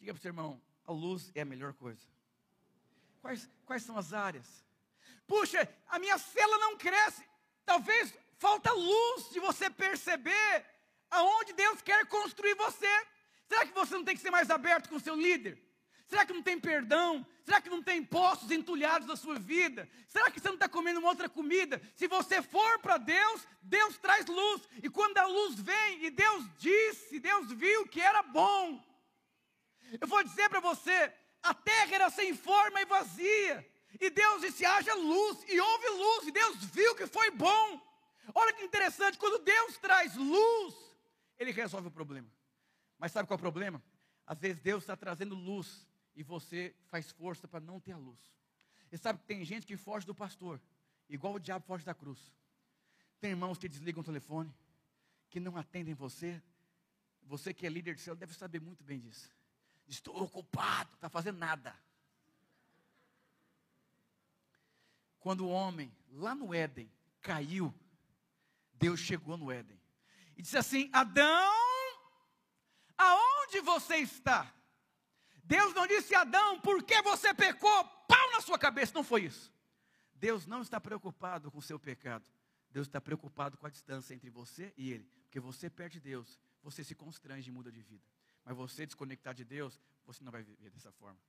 Diga 0.00 0.14
para 0.14 0.18
o 0.18 0.22
seu 0.22 0.30
irmão, 0.30 0.60
a 0.86 0.92
luz 0.92 1.30
é 1.34 1.42
a 1.42 1.44
melhor 1.44 1.74
coisa. 1.74 2.00
Quais, 3.20 3.48
quais 3.66 3.82
são 3.82 3.98
as 3.98 4.14
áreas? 4.14 4.64
Puxa, 5.26 5.68
a 5.88 5.98
minha 5.98 6.16
cela 6.18 6.58
não 6.58 6.76
cresce. 6.76 7.22
Talvez 7.66 8.14
falta 8.38 8.72
luz 8.72 9.30
de 9.30 9.38
você 9.38 9.68
perceber 9.68 10.64
aonde 11.10 11.52
Deus 11.52 11.82
quer 11.82 12.06
construir 12.06 12.54
você. 12.54 13.06
Será 13.46 13.66
que 13.66 13.74
você 13.74 13.94
não 13.94 14.04
tem 14.04 14.16
que 14.16 14.22
ser 14.22 14.30
mais 14.30 14.48
aberto 14.48 14.88
com 14.88 14.96
o 14.96 15.00
seu 15.00 15.14
líder? 15.14 15.62
Será 16.08 16.24
que 16.26 16.32
não 16.32 16.42
tem 16.42 16.58
perdão? 16.58 17.24
Será 17.44 17.60
que 17.60 17.70
não 17.70 17.82
tem 17.82 18.02
postos 18.02 18.50
entulhados 18.50 19.06
na 19.06 19.14
sua 19.14 19.38
vida? 19.38 19.88
Será 20.08 20.30
que 20.30 20.40
você 20.40 20.48
não 20.48 20.54
está 20.54 20.68
comendo 20.68 20.98
uma 20.98 21.08
outra 21.10 21.28
comida? 21.28 21.80
Se 21.94 22.08
você 22.08 22.42
for 22.42 22.80
para 22.80 22.96
Deus, 22.96 23.46
Deus 23.62 23.96
traz 23.98 24.26
luz. 24.26 24.62
E 24.82 24.88
quando 24.88 25.18
a 25.18 25.26
luz 25.26 25.60
vem, 25.60 26.04
e 26.04 26.10
Deus 26.10 26.44
disse, 26.58 27.20
Deus 27.20 27.52
viu 27.52 27.86
que 27.86 28.00
era 28.00 28.22
bom. 28.22 28.82
Eu 29.98 30.06
vou 30.06 30.22
dizer 30.22 30.48
para 30.48 30.60
você, 30.60 31.12
a 31.42 31.54
terra 31.54 31.94
era 31.94 32.10
sem 32.10 32.34
forma 32.34 32.80
e 32.80 32.84
vazia. 32.84 33.66
E 33.98 34.10
Deus 34.10 34.42
disse: 34.42 34.64
haja 34.64 34.94
luz, 34.94 35.44
e 35.48 35.58
houve 35.58 35.88
luz, 35.88 36.28
e 36.28 36.32
Deus 36.32 36.64
viu 36.66 36.94
que 36.94 37.06
foi 37.06 37.30
bom. 37.30 37.80
Olha 38.34 38.52
que 38.52 38.62
interessante, 38.62 39.18
quando 39.18 39.42
Deus 39.42 39.78
traz 39.78 40.14
luz, 40.14 40.74
Ele 41.38 41.50
resolve 41.50 41.88
o 41.88 41.90
problema. 41.90 42.30
Mas 42.98 43.12
sabe 43.12 43.26
qual 43.26 43.36
é 43.36 43.40
o 43.40 43.40
problema? 43.40 43.82
Às 44.26 44.38
vezes 44.38 44.60
Deus 44.60 44.82
está 44.82 44.96
trazendo 44.96 45.34
luz 45.34 45.86
e 46.14 46.22
você 46.22 46.74
faz 46.88 47.10
força 47.10 47.48
para 47.48 47.60
não 47.60 47.80
ter 47.80 47.92
a 47.92 47.96
luz. 47.96 48.20
E 48.92 48.98
sabe 48.98 49.18
que 49.20 49.26
tem 49.26 49.44
gente 49.44 49.66
que 49.66 49.76
foge 49.76 50.06
do 50.06 50.14
pastor, 50.14 50.60
igual 51.08 51.34
o 51.34 51.40
diabo 51.40 51.64
foge 51.64 51.84
da 51.84 51.94
cruz. 51.94 52.32
Tem 53.20 53.30
irmãos 53.30 53.58
que 53.58 53.68
desligam 53.68 54.02
o 54.02 54.04
telefone, 54.04 54.54
que 55.28 55.40
não 55.40 55.56
atendem 55.56 55.94
você. 55.94 56.40
Você 57.22 57.54
que 57.54 57.66
é 57.66 57.70
líder 57.70 57.94
de 57.94 58.00
céu 58.00 58.16
deve 58.16 58.34
saber 58.34 58.60
muito 58.60 58.82
bem 58.82 58.98
disso. 58.98 59.30
Estou 59.90 60.22
ocupado, 60.22 60.94
está 60.94 61.08
fazendo 61.08 61.38
nada. 61.38 61.76
Quando 65.18 65.44
o 65.44 65.50
homem, 65.50 65.92
lá 66.12 66.32
no 66.32 66.54
Éden, 66.54 66.90
caiu, 67.20 67.74
Deus 68.72 69.00
chegou 69.00 69.36
no 69.36 69.50
Éden 69.50 69.78
e 70.36 70.42
disse 70.42 70.56
assim: 70.56 70.88
Adão, 70.92 71.52
aonde 72.96 73.60
você 73.60 73.96
está? 73.96 74.54
Deus 75.42 75.74
não 75.74 75.88
disse 75.88 76.14
Adão, 76.14 76.60
por 76.60 76.84
que 76.84 77.02
você 77.02 77.34
pecou? 77.34 77.84
Pau 78.06 78.30
na 78.30 78.40
sua 78.40 78.58
cabeça, 78.58 78.94
não 78.94 79.02
foi 79.02 79.24
isso. 79.24 79.52
Deus 80.14 80.46
não 80.46 80.62
está 80.62 80.80
preocupado 80.80 81.50
com 81.50 81.58
o 81.58 81.62
seu 81.62 81.80
pecado. 81.80 82.30
Deus 82.70 82.86
está 82.86 83.00
preocupado 83.00 83.58
com 83.58 83.66
a 83.66 83.70
distância 83.70 84.14
entre 84.14 84.30
você 84.30 84.72
e 84.76 84.92
Ele. 84.92 85.10
Porque 85.24 85.40
você 85.40 85.68
perde 85.68 85.98
Deus, 85.98 86.38
você 86.62 86.84
se 86.84 86.94
constrange 86.94 87.50
e 87.50 87.52
muda 87.52 87.72
de 87.72 87.82
vida. 87.82 88.04
Mas 88.50 88.56
você 88.56 88.84
desconectar 88.84 89.32
de 89.32 89.44
Deus, 89.44 89.80
você 90.04 90.24
não 90.24 90.32
vai 90.32 90.42
viver 90.42 90.70
dessa 90.70 90.90
forma. 90.90 91.20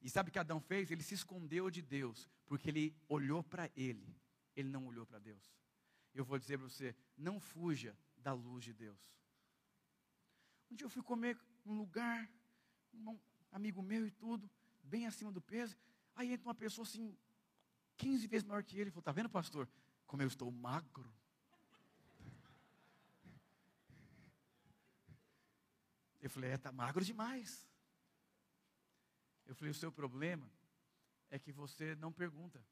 E 0.00 0.08
sabe 0.08 0.28
o 0.28 0.32
que 0.32 0.38
Adão 0.38 0.60
fez? 0.60 0.88
Ele 0.88 1.02
se 1.02 1.12
escondeu 1.12 1.68
de 1.68 1.82
Deus, 1.82 2.30
porque 2.46 2.70
ele 2.70 2.96
olhou 3.08 3.42
para 3.42 3.68
ele, 3.74 4.16
ele 4.54 4.68
não 4.68 4.86
olhou 4.86 5.04
para 5.04 5.18
Deus. 5.18 5.52
Eu 6.14 6.24
vou 6.24 6.38
dizer 6.38 6.56
para 6.56 6.68
você: 6.68 6.94
não 7.16 7.40
fuja 7.40 7.98
da 8.18 8.32
luz 8.32 8.62
de 8.62 8.72
Deus. 8.72 8.96
Um 10.70 10.76
dia 10.76 10.84
eu 10.84 10.90
fui 10.90 11.02
comer 11.02 11.36
num 11.64 11.76
lugar, 11.76 12.30
um 12.92 13.18
amigo 13.50 13.82
meu 13.82 14.06
e 14.06 14.12
tudo, 14.12 14.48
bem 14.80 15.08
acima 15.08 15.32
do 15.32 15.40
peso. 15.40 15.76
Aí 16.14 16.32
entra 16.32 16.46
uma 16.46 16.54
pessoa 16.54 16.86
assim, 16.86 17.18
15 17.96 18.28
vezes 18.28 18.46
maior 18.46 18.62
que 18.62 18.78
ele, 18.78 18.92
falou: 18.92 19.00
Está 19.00 19.10
vendo, 19.10 19.28
pastor? 19.28 19.68
Como 20.06 20.22
eu 20.22 20.28
estou 20.28 20.52
magro. 20.52 21.12
Eu 26.24 26.30
falei: 26.30 26.52
É, 26.52 26.54
está 26.54 26.72
magro 26.72 27.04
demais. 27.04 27.68
Eu 29.44 29.54
falei: 29.54 29.70
O 29.70 29.74
seu 29.74 29.92
problema 29.92 30.50
é 31.28 31.38
que 31.38 31.52
você 31.52 31.94
não 31.96 32.10
pergunta. 32.10 32.64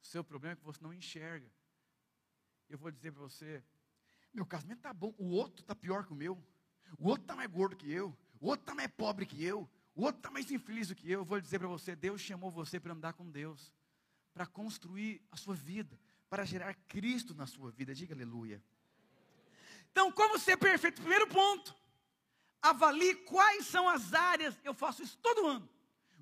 O 0.00 0.06
seu 0.06 0.22
problema 0.22 0.52
é 0.52 0.56
que 0.56 0.62
você 0.62 0.80
não 0.80 0.94
enxerga. 0.94 1.50
Eu 2.68 2.78
vou 2.78 2.92
dizer 2.92 3.10
para 3.10 3.22
você: 3.22 3.60
Meu 4.32 4.46
casamento 4.46 4.78
está 4.78 4.92
bom, 4.92 5.12
o 5.18 5.30
outro 5.30 5.62
está 5.62 5.74
pior 5.74 6.06
que 6.06 6.12
o 6.12 6.16
meu. 6.16 6.40
O 6.96 7.08
outro 7.08 7.24
está 7.24 7.34
mais 7.34 7.50
gordo 7.50 7.76
que 7.76 7.90
eu. 7.90 8.16
O 8.40 8.46
outro 8.46 8.62
está 8.62 8.72
mais 8.72 8.90
pobre 8.92 9.26
que 9.26 9.42
eu. 9.42 9.68
O 9.92 10.02
outro 10.02 10.20
está 10.20 10.30
mais 10.30 10.48
infeliz 10.48 10.86
do 10.86 10.94
que 10.94 11.10
eu. 11.10 11.20
Eu 11.20 11.24
vou 11.24 11.40
dizer 11.40 11.58
para 11.58 11.66
você: 11.66 11.96
Deus 11.96 12.20
chamou 12.20 12.52
você 12.52 12.78
para 12.78 12.92
andar 12.92 13.14
com 13.14 13.28
Deus, 13.28 13.72
para 14.32 14.46
construir 14.46 15.20
a 15.32 15.36
sua 15.36 15.56
vida, 15.56 15.98
para 16.30 16.44
gerar 16.44 16.72
Cristo 16.86 17.34
na 17.34 17.48
sua 17.48 17.72
vida. 17.72 17.92
Diga 17.92 18.14
aleluia. 18.14 18.62
Então, 19.90 20.12
como 20.12 20.38
ser 20.38 20.56
perfeito? 20.56 21.00
Primeiro 21.00 21.26
ponto: 21.26 21.74
avalie 22.64 23.14
quais 23.14 23.66
são 23.66 23.88
as 23.88 24.14
áreas. 24.14 24.58
Eu 24.64 24.74
faço 24.74 25.02
isso 25.02 25.18
todo 25.18 25.46
ano. 25.46 25.68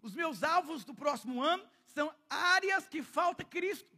Os 0.03 0.15
meus 0.15 0.43
alvos 0.43 0.85
do 0.85 0.95
próximo 0.95 1.41
ano 1.41 1.65
são 1.87 2.13
áreas 2.29 2.89
que 2.89 3.03
falta 3.03 3.45
Cristo: 3.45 3.97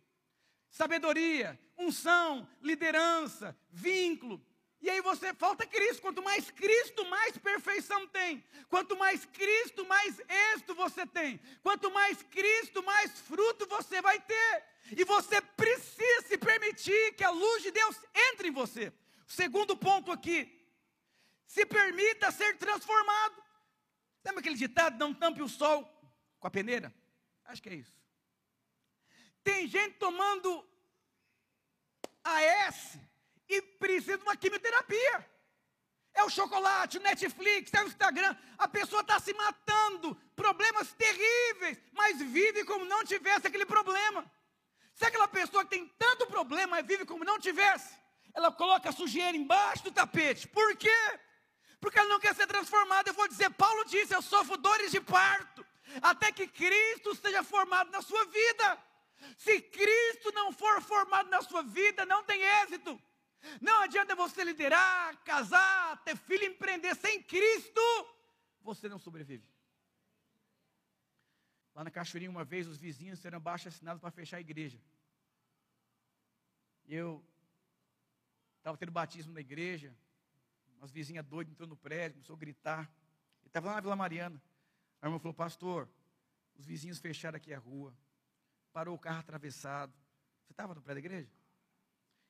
sabedoria, 0.70 1.59
unção, 1.78 2.46
liderança, 2.61 3.57
vínculo, 3.70 4.44
e 4.85 4.90
aí 4.90 5.00
você 5.00 5.33
falta 5.33 5.66
Cristo. 5.66 6.02
Quanto 6.02 6.22
mais 6.22 6.50
Cristo, 6.50 7.07
mais 7.07 7.38
perfeição 7.38 8.07
tem. 8.09 8.44
Quanto 8.68 8.94
mais 8.94 9.24
Cristo, 9.24 9.87
mais 9.87 10.20
êxito 10.52 10.74
você 10.74 11.07
tem. 11.07 11.40
Quanto 11.62 11.90
mais 11.90 12.22
Cristo, 12.24 12.83
mais 12.83 13.18
fruto 13.20 13.66
você 13.66 14.02
vai 14.02 14.20
ter. 14.20 14.64
E 14.94 15.02
você 15.02 15.40
precisa 15.40 16.28
se 16.28 16.37
permitir 16.37 17.14
que 17.14 17.24
a 17.24 17.30
luz 17.30 17.62
de 17.62 17.70
Deus 17.70 17.96
entre 18.30 18.48
em 18.48 18.52
você. 18.52 18.92
Segundo 19.26 19.74
ponto 19.74 20.12
aqui. 20.12 20.63
Se 21.46 21.64
permita 21.66 22.33
ser 22.33 22.57
transformado. 22.59 23.42
Lembra 24.24 24.40
aquele 24.40 24.57
ditado, 24.57 24.98
não 24.98 25.12
tampe 25.12 25.42
o 25.42 25.48
sol 25.48 25.85
com 26.38 26.46
a 26.46 26.50
peneira? 26.50 26.94
Acho 27.44 27.62
que 27.62 27.68
é 27.68 27.74
isso. 27.74 27.94
Tem 29.42 29.66
gente 29.66 29.98
tomando 29.98 30.66
AS 32.24 32.98
e 33.48 33.61
precisa 33.61 34.16
de 34.16 34.24
uma 34.24 34.37
quimioterapia. 34.37 35.30
É 36.14 36.22
o 36.22 36.30
chocolate, 36.30 36.96
o 36.96 37.02
Netflix, 37.02 37.74
é 37.74 37.83
o 37.83 37.88
Instagram. 37.88 38.35
A 38.57 38.68
pessoa 38.68 39.02
está 39.02 39.18
se 39.18 39.35
matando, 39.35 40.14
problemas 40.37 40.92
terríveis, 40.94 41.78
mas 41.92 42.18
vive 42.18 42.64
como 42.64 42.85
não 42.85 43.04
tivesse 43.04 43.46
aquele 43.46 43.66
problema. 43.66 44.24
Se 44.94 45.04
aquela 45.04 45.26
pessoa 45.26 45.64
que 45.64 45.70
tem 45.70 45.88
tanto 45.98 46.26
problema 46.26 46.80
vive 46.83 47.04
como 47.04 47.24
não 47.24 47.38
tivesse, 47.38 47.94
ela 48.33 48.50
coloca 48.52 48.88
a 48.88 48.92
sujeira 48.92 49.37
embaixo 49.37 49.83
do 49.85 49.92
tapete. 49.92 50.46
Por 50.48 50.76
quê? 50.76 51.20
Porque 51.85 51.99
ela 51.99 52.09
não 52.09 52.18
quer 52.18 52.35
ser 52.35 52.47
transformada. 52.47 53.11
Eu 53.11 53.14
vou 53.14 53.29
dizer, 53.29 53.51
Paulo 53.51 53.85
disse: 53.85 54.14
Eu 54.14 54.23
sofro 54.23 54.57
dores 54.57 54.90
de 54.90 55.01
parto, 55.03 55.64
até 56.01 56.33
que 56.33 56.47
Cristo 56.49 57.14
seja 57.14 57.42
formado 57.42 57.90
na 57.90 58.01
sua 58.01 58.25
vida. 58.25 58.83
Se 59.37 59.61
Cristo 59.61 60.33
não 60.33 60.51
for 60.51 60.81
formado 60.81 61.29
na 61.29 61.42
sua 61.42 61.62
vida, 61.62 62.07
não 62.07 62.25
tem 62.25 62.40
êxito. 62.62 62.99
Não 63.61 63.83
adianta 63.83 64.14
você 64.14 64.42
liderar, 64.42 65.23
casar, 65.25 66.03
ter 66.05 66.16
filho, 66.16 66.47
empreender 66.47 66.94
sem 66.97 67.23
Cristo, 67.23 67.83
você 68.62 68.88
não 68.88 68.99
sobrevive. 68.99 69.47
Lá 71.75 71.85
na 71.85 71.90
Cachoeirinha, 71.90 72.31
uma 72.31 72.44
vez, 72.44 72.66
os 72.66 72.79
vizinhos 72.79 73.18
serão 73.18 73.38
baixo 73.38 73.68
assinados 73.68 74.01
para 74.01 74.11
fechar 74.11 74.38
a 74.38 74.40
igreja. 74.40 74.81
Eu 76.87 77.23
estava 78.57 78.79
tendo 78.79 78.90
batismo 78.90 79.35
na 79.35 79.42
igreja, 79.42 79.94
umas 80.85 80.92
vizinhas 80.92 81.25
doidas 81.25 81.51
entrou 81.51 81.66
no 81.66 81.77
prédio, 81.77 82.16
começou 82.16 82.37
a 82.37 82.38
gritar. 82.38 82.92
E 83.42 83.47
estava 83.47 83.68
lá 83.68 83.75
na 83.77 83.81
Vila 83.81 83.97
Mariana. 83.97 84.42
A 85.01 85.07
irmã 85.07 85.18
falou, 85.18 85.33
pastor, 85.33 85.88
os 86.55 86.66
vizinhos 86.66 86.99
fecharam 86.99 87.37
aqui 87.37 87.55
a 87.55 87.59
rua, 87.59 87.97
parou 88.70 88.94
o 88.94 88.99
carro 88.99 89.20
atravessado. 89.20 89.94
Você 90.44 90.53
estava 90.53 90.75
no 90.75 90.83
prédio 90.83 91.03
da 91.03 91.09
igreja? 91.09 91.33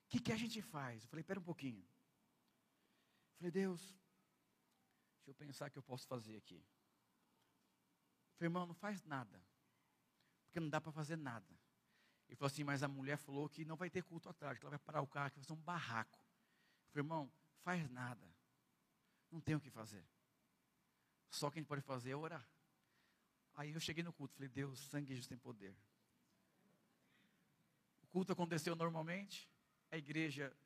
O 0.05 0.09
que, 0.09 0.21
que 0.21 0.33
a 0.33 0.37
gente 0.37 0.62
faz? 0.62 1.03
Eu 1.03 1.09
falei, 1.09 1.23
espera 1.23 1.40
um 1.40 1.43
pouquinho. 1.43 1.81
Eu 1.81 3.38
falei, 3.38 3.51
Deus, 3.51 3.81
deixa 5.17 5.31
eu 5.31 5.35
pensar 5.35 5.69
o 5.69 5.71
que 5.73 5.79
eu 5.79 5.83
posso 5.83 6.07
fazer 6.07 6.37
aqui. 6.37 6.55
Eu 6.55 8.38
falei, 8.38 8.47
irmão, 8.47 8.67
não 8.67 8.75
faz 8.75 9.03
nada. 9.03 9.43
Porque 10.45 10.61
não 10.61 10.69
dá 10.69 10.81
para 10.81 10.93
fazer 10.93 11.17
nada. 11.17 11.53
Ele 12.29 12.37
falou 12.37 12.47
assim, 12.47 12.62
mas 12.62 12.85
a 12.85 12.88
mulher 12.88 13.17
falou 13.17 13.49
que 13.49 13.64
não 13.64 13.75
vai 13.75 13.90
ter 13.90 14.05
culto 14.05 14.29
à 14.29 14.33
tarde, 14.33 14.61
que 14.61 14.67
ela 14.67 14.71
vai 14.71 14.79
parar 14.79 15.01
o 15.03 15.09
carro, 15.09 15.31
que 15.33 15.38
vai 15.38 15.45
ser 15.45 15.53
um 15.53 15.57
barraco. 15.57 16.21
Eu 16.21 16.93
falei, 16.93 17.05
irmão, 17.05 17.33
faz 17.64 17.90
nada. 17.90 18.34
Não 19.35 19.40
tem 19.40 19.57
o 19.57 19.61
que 19.61 19.68
fazer. 19.68 20.07
Só 21.29 21.51
que 21.51 21.59
a 21.59 21.61
gente 21.61 21.66
pode 21.66 21.83
fazer 21.83 22.12
é 22.12 22.16
orar. 22.16 22.49
Aí 23.57 23.73
eu 23.73 23.81
cheguei 23.81 24.05
no 24.05 24.12
culto, 24.12 24.33
falei, 24.33 24.49
Deus, 24.49 24.79
sangue 24.79 25.11
e 25.11 25.16
Jesus 25.16 25.27
tem 25.27 25.37
poder. 25.37 25.75
O 28.05 28.07
culto 28.07 28.33
aconteceu 28.33 28.77
normalmente 28.77 29.51
a 29.90 29.99
igreja 29.99 30.57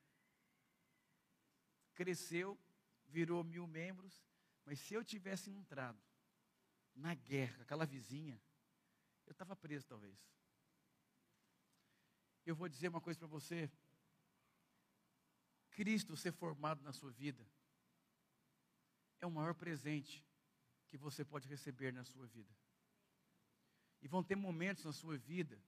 cresceu, 1.94 2.60
virou 3.06 3.42
mil 3.42 3.66
membros, 3.66 4.22
mas 4.66 4.78
se 4.80 4.92
eu 4.92 5.02
tivesse 5.02 5.50
entrado 5.50 5.98
na 6.94 7.14
guerra, 7.14 7.62
aquela 7.62 7.86
vizinha, 7.86 8.38
eu 9.24 9.32
estava 9.32 9.56
preso 9.56 9.86
talvez. 9.86 10.18
Eu 12.44 12.54
vou 12.54 12.68
dizer 12.68 12.88
uma 12.88 13.00
coisa 13.00 13.18
para 13.18 13.28
você. 13.28 13.70
Cristo 15.70 16.14
ser 16.18 16.32
formado 16.32 16.82
na 16.82 16.92
sua 16.92 17.10
vida 17.10 17.46
é 19.20 19.26
o 19.26 19.30
maior 19.30 19.54
presente 19.54 20.24
que 20.86 20.96
você 20.96 21.24
pode 21.24 21.48
receber 21.48 21.92
na 21.92 22.04
sua 22.04 22.26
vida. 22.26 22.54
E 24.00 24.08
vão 24.08 24.22
ter 24.22 24.36
momentos 24.36 24.84
na 24.84 24.92
sua 24.92 25.16
vida 25.16 25.60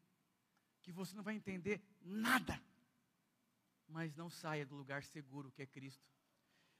que 0.82 0.92
você 0.92 1.14
não 1.14 1.22
vai 1.22 1.34
entender 1.34 1.82
nada 2.00 2.60
mas 3.90 4.14
não 4.14 4.30
saia 4.30 4.64
do 4.64 4.76
lugar 4.76 5.02
seguro 5.02 5.50
que 5.50 5.62
é 5.62 5.66
Cristo. 5.66 6.08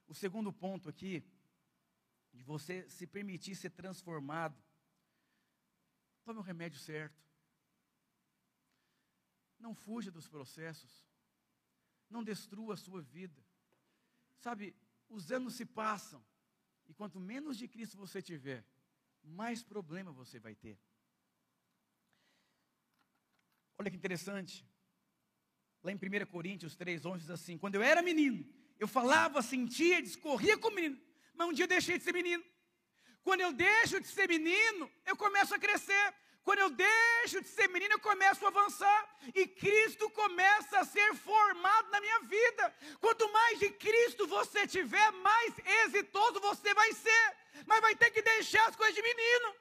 O 0.07 0.15
segundo 0.15 0.53
ponto 0.53 0.89
aqui, 0.89 1.25
de 2.33 2.43
você 2.43 2.89
se 2.89 3.07
permitir 3.07 3.55
ser 3.55 3.71
transformado, 3.71 4.57
tome 6.25 6.39
o 6.39 6.43
remédio 6.43 6.79
certo. 6.79 7.21
Não 9.59 9.75
fuja 9.75 10.11
dos 10.11 10.29
processos. 10.29 11.05
Não 12.09 12.25
destrua 12.25 12.75
a 12.75 12.79
sua 12.79 13.03
vida. 13.03 13.45
Sabe, 14.39 14.75
os 15.09 15.31
anos 15.31 15.55
se 15.55 15.67
passam, 15.67 16.25
e 16.91 16.95
quanto 16.95 17.21
menos 17.21 17.57
de 17.57 17.69
Cristo 17.69 17.97
você 17.97 18.21
tiver, 18.21 18.65
mais 19.23 19.63
problema 19.63 20.11
você 20.11 20.41
vai 20.41 20.57
ter. 20.57 20.77
Olha 23.79 23.89
que 23.89 23.97
interessante. 23.97 24.67
Lá 25.85 25.93
em 25.93 25.95
1 25.95 26.27
Coríntios 26.27 26.75
3, 26.75 27.07
11 27.07 27.21
diz 27.21 27.31
assim: 27.31 27.57
Quando 27.57 27.77
eu 27.77 27.83
era 27.83 28.03
menino, 28.03 28.45
eu 28.77 28.89
falava, 28.89 29.41
sentia, 29.41 30.03
discorria 30.03 30.59
como 30.59 30.75
menino, 30.75 31.01
mas 31.33 31.49
um 31.49 31.53
dia 31.53 31.65
eu 31.65 31.69
deixei 31.69 31.97
de 31.97 32.03
ser 32.03 32.13
menino. 32.13 32.45
Quando 33.23 33.43
eu 33.43 33.53
deixo 33.53 34.01
de 34.01 34.09
ser 34.09 34.29
menino, 34.29 34.91
eu 35.07 35.17
começo 35.17 35.55
a 35.55 35.61
crescer. 35.61 36.15
Quando 36.43 36.61
eu 36.61 36.71
deixo 36.71 37.41
de 37.43 37.49
ser 37.49 37.69
menino, 37.69 37.95
eu 37.95 38.01
começo 38.01 38.45
a 38.45 38.49
avançar. 38.49 39.17
E 39.35 39.47
Cristo 39.47 40.09
começa 40.11 40.81
a 40.81 40.85
ser 40.85 41.15
formado 41.15 41.91
na 41.91 42.01
minha 42.01 42.21
vida. 42.21 42.75
Quanto 42.99 43.31
mais 43.33 43.59
de 43.59 43.71
Cristo 43.71 44.27
você 44.27 44.67
tiver, 44.67 45.11
mais 45.13 45.55
exitoso 45.85 46.41
você 46.41 46.73
vai 46.75 46.93
ser. 46.93 47.37
Mas 47.67 47.81
vai 47.81 47.95
ter 47.95 48.11
que 48.11 48.23
deixar 48.23 48.67
as 48.69 48.77
coisas 48.77 48.95
de 48.95 49.03
menino. 49.03 49.55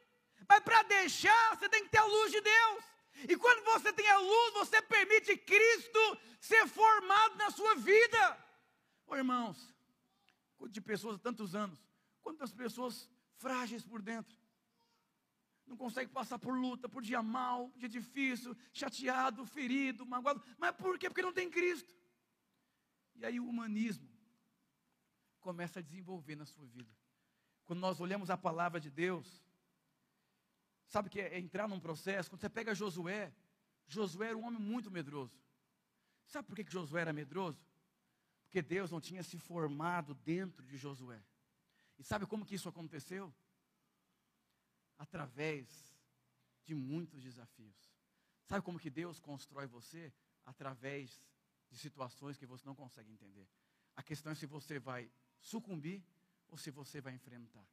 Mas 0.48 0.62
para 0.62 0.82
deixar, 0.84 1.58
você 1.58 1.68
tem 1.70 1.84
que 1.84 1.90
ter 1.90 2.00
a 2.00 2.06
luz 2.06 2.32
de 2.32 2.42
Deus. 2.42 2.84
E 3.28 3.36
quando 3.36 3.64
você 3.66 3.92
tem 3.92 4.10
a 4.10 4.18
luz, 4.18 4.54
você 4.54 4.82
permite 4.82 5.36
Cristo 5.38 6.18
ser 6.40 6.66
formado 6.68 7.36
na 7.36 7.52
sua 7.52 7.76
vida. 7.76 8.46
Oh, 9.06 9.16
irmãos, 9.18 9.74
de 10.70 10.80
pessoas 10.80 11.16
há 11.16 11.20
tantos 11.20 11.56
anos, 11.56 11.78
quantas 12.22 12.54
pessoas 12.54 13.10
frágeis 13.38 13.84
por 13.84 14.02
dentro, 14.02 14.39
não 15.70 15.78
consegue 15.78 16.12
passar 16.12 16.40
por 16.40 16.54
luta, 16.54 16.90
por 16.90 17.02
dia 17.02 17.22
mal, 17.22 17.72
dia 17.78 17.88
difícil, 17.88 18.56
chateado, 18.74 19.46
ferido, 19.46 20.06
magoado. 20.06 20.44
Mas 20.58 20.76
por 20.76 20.98
quê? 20.98 21.10
Porque 21.10 21.22
não 21.22 21.34
tem 21.34 21.50
Cristo. 21.50 21.96
E 23.16 23.26
aí 23.26 23.40
o 23.40 23.48
humanismo 23.48 24.10
começa 25.40 25.80
a 25.80 25.82
desenvolver 25.82 26.36
na 26.36 26.46
sua 26.46 26.66
vida. 26.66 26.90
Quando 27.66 27.80
nós 27.80 28.00
olhamos 28.00 28.30
a 28.30 28.38
palavra 28.38 28.80
de 28.80 28.90
Deus, 28.90 29.44
sabe 30.88 31.10
que 31.10 31.22
é 31.22 31.38
entrar 31.38 31.68
num 31.68 31.80
processo? 31.80 32.30
Quando 32.30 32.42
você 32.42 32.50
pega 32.50 32.74
Josué, 32.74 33.32
Josué 33.88 34.30
era 34.30 34.38
um 34.38 34.46
homem 34.46 34.60
muito 34.60 34.90
medroso. 34.90 35.38
Sabe 36.26 36.48
por 36.48 36.56
que, 36.56 36.64
que 36.64 36.72
Josué 36.72 37.02
era 37.02 37.14
medroso? 37.14 37.64
Porque 38.46 38.62
Deus 38.62 38.90
não 38.90 39.00
tinha 39.00 39.22
se 39.22 39.38
formado 39.38 40.16
dentro 40.16 40.66
de 40.66 40.78
Josué. 40.78 41.22
E 41.98 42.04
sabe 42.04 42.26
como 42.26 42.46
que 42.46 42.56
isso 42.56 42.70
aconteceu? 42.70 43.34
Através 45.00 45.68
de 46.66 46.76
muitos 46.76 47.24
desafios. 47.24 47.92
Sabe 48.46 48.64
como 48.64 48.78
que 48.78 48.90
Deus 48.90 49.20
constrói 49.20 49.66
você? 49.66 50.14
Através 50.46 51.28
de 51.70 51.78
situações 51.78 52.38
que 52.38 52.46
você 52.46 52.66
não 52.66 52.76
consegue 52.76 53.12
entender. 53.12 53.48
A 53.96 54.04
questão 54.04 54.32
é 54.32 54.36
se 54.36 54.46
você 54.46 54.78
vai 54.80 55.10
sucumbir 55.40 56.04
ou 56.48 56.58
se 56.58 56.70
você 56.70 57.00
vai 57.02 57.14
enfrentar. 57.14 57.66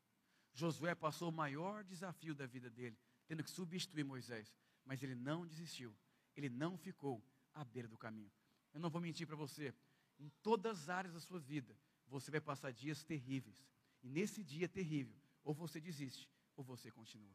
Josué 0.52 0.94
passou 0.94 1.28
o 1.28 1.32
maior 1.32 1.84
desafio 1.84 2.34
da 2.34 2.46
vida 2.46 2.70
dele, 2.70 2.98
tendo 3.26 3.42
que 3.42 3.50
substituir 3.50 4.04
Moisés, 4.04 4.56
mas 4.84 5.02
ele 5.02 5.14
não 5.14 5.46
desistiu, 5.46 5.94
ele 6.34 6.48
não 6.48 6.78
ficou 6.78 7.22
à 7.52 7.64
beira 7.64 7.88
do 7.88 7.98
caminho. 7.98 8.32
Eu 8.72 8.80
não 8.80 8.88
vou 8.88 9.00
mentir 9.00 9.26
para 9.26 9.36
você, 9.36 9.74
em 10.18 10.30
todas 10.42 10.82
as 10.82 10.88
áreas 10.88 11.14
da 11.14 11.20
sua 11.20 11.38
vida, 11.38 11.76
você 12.06 12.30
vai 12.30 12.40
passar 12.40 12.72
dias 12.72 13.02
terríveis. 13.04 13.66
E 14.02 14.08
nesse 14.08 14.42
dia 14.42 14.68
terrível, 14.68 15.14
ou 15.42 15.52
você 15.52 15.80
desiste, 15.80 16.28
ou 16.56 16.64
você 16.64 16.90
continua? 16.90 17.34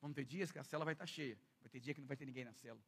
Vamos 0.00 0.14
ter 0.14 0.24
dias 0.24 0.50
que 0.50 0.58
a 0.58 0.64
cela 0.64 0.84
vai 0.84 0.94
estar 0.94 1.06
cheia, 1.06 1.38
vai 1.60 1.68
ter 1.68 1.80
dia 1.80 1.94
que 1.94 2.00
não 2.00 2.08
vai 2.08 2.16
ter 2.16 2.26
ninguém 2.26 2.44
na 2.44 2.52
cela. 2.52 2.80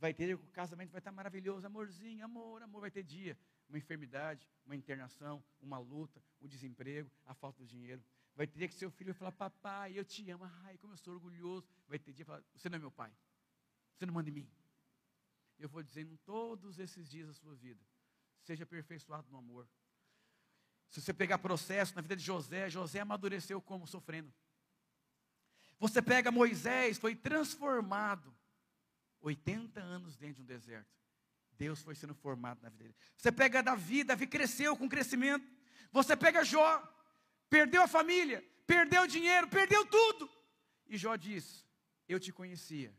Vai 0.00 0.12
ter 0.12 0.26
dia 0.26 0.36
que 0.36 0.42
o 0.42 0.48
casamento 0.48 0.90
vai 0.90 0.98
estar 0.98 1.12
maravilhoso, 1.12 1.66
amorzinho, 1.66 2.24
amor, 2.24 2.62
amor. 2.62 2.80
Vai 2.80 2.90
ter 2.90 3.02
dia, 3.02 3.38
uma 3.68 3.78
enfermidade, 3.78 4.48
uma 4.66 4.74
internação, 4.74 5.42
uma 5.60 5.78
luta, 5.78 6.22
o 6.40 6.48
desemprego, 6.48 7.10
a 7.24 7.34
falta 7.34 7.62
de 7.62 7.68
dinheiro. 7.68 8.02
Vai 8.34 8.46
ter 8.46 8.58
dia 8.58 8.68
que 8.68 8.74
seu 8.74 8.90
filho 8.90 9.12
vai 9.12 9.18
falar, 9.18 9.32
papai, 9.32 9.96
eu 9.96 10.04
te 10.04 10.28
amo, 10.30 10.44
ai, 10.64 10.76
como 10.78 10.92
eu 10.92 10.96
sou 10.96 11.14
orgulhoso. 11.14 11.68
Vai 11.86 11.98
ter 11.98 12.12
dia 12.12 12.24
que 12.24 12.30
falar, 12.30 12.42
você 12.54 12.68
não 12.68 12.76
é 12.76 12.78
meu 12.80 12.90
pai, 12.90 13.12
você 13.94 14.04
não 14.04 14.14
manda 14.14 14.28
em 14.28 14.32
mim. 14.32 14.50
Eu 15.58 15.68
vou 15.68 15.82
dizendo 15.82 16.18
todos 16.18 16.78
esses 16.78 17.08
dias 17.08 17.28
da 17.28 17.34
sua 17.34 17.54
vida, 17.54 17.80
seja 18.42 18.64
aperfeiçoado 18.64 19.30
no 19.30 19.38
amor. 19.38 19.68
Se 20.90 21.00
você 21.00 21.14
pegar 21.14 21.38
processo 21.38 21.94
na 21.94 22.02
vida 22.02 22.16
de 22.16 22.22
José, 22.22 22.68
José 22.68 23.00
amadureceu 23.00 23.60
como? 23.60 23.86
Sofrendo. 23.86 24.32
Você 25.78 26.00
pega 26.00 26.30
Moisés, 26.30 26.98
foi 26.98 27.14
transformado 27.14 28.34
80 29.20 29.80
anos 29.80 30.16
dentro 30.16 30.36
de 30.36 30.42
um 30.42 30.46
deserto. 30.46 30.94
Deus 31.56 31.82
foi 31.82 31.94
sendo 31.94 32.14
formado 32.14 32.60
na 32.62 32.68
vida 32.68 32.84
dele. 32.84 32.96
Você 33.16 33.30
pega 33.30 33.62
Davi, 33.62 34.04
Davi 34.04 34.26
cresceu 34.26 34.76
com 34.76 34.88
crescimento. 34.88 35.46
Você 35.92 36.16
pega 36.16 36.44
Jó, 36.44 36.82
perdeu 37.48 37.82
a 37.82 37.88
família, 37.88 38.44
perdeu 38.66 39.02
o 39.02 39.06
dinheiro, 39.06 39.48
perdeu 39.48 39.86
tudo. 39.86 40.28
E 40.86 40.96
Jó 40.96 41.16
diz: 41.16 41.64
Eu 42.08 42.18
te 42.18 42.32
conhecia 42.32 42.92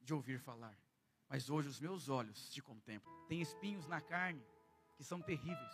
de 0.00 0.14
ouvir 0.14 0.38
falar, 0.38 0.76
mas 1.28 1.50
hoje 1.50 1.68
os 1.68 1.80
meus 1.80 2.08
olhos 2.08 2.48
te 2.50 2.62
contemplam. 2.62 3.12
Tem 3.28 3.40
espinhos 3.40 3.86
na 3.86 4.00
carne 4.00 4.44
que 4.96 5.04
são 5.04 5.20
terríveis, 5.20 5.72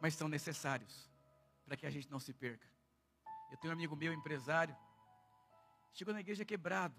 mas 0.00 0.14
são 0.14 0.28
necessários 0.28 1.10
para 1.64 1.76
que 1.76 1.86
a 1.86 1.90
gente 1.90 2.10
não 2.10 2.20
se 2.20 2.32
perca. 2.32 2.68
Eu 3.50 3.56
tenho 3.56 3.72
um 3.72 3.76
amigo 3.76 3.96
meu, 3.96 4.12
empresário, 4.12 4.76
Chegou 5.92 6.14
na 6.14 6.20
igreja 6.20 6.44
quebrado. 6.44 6.94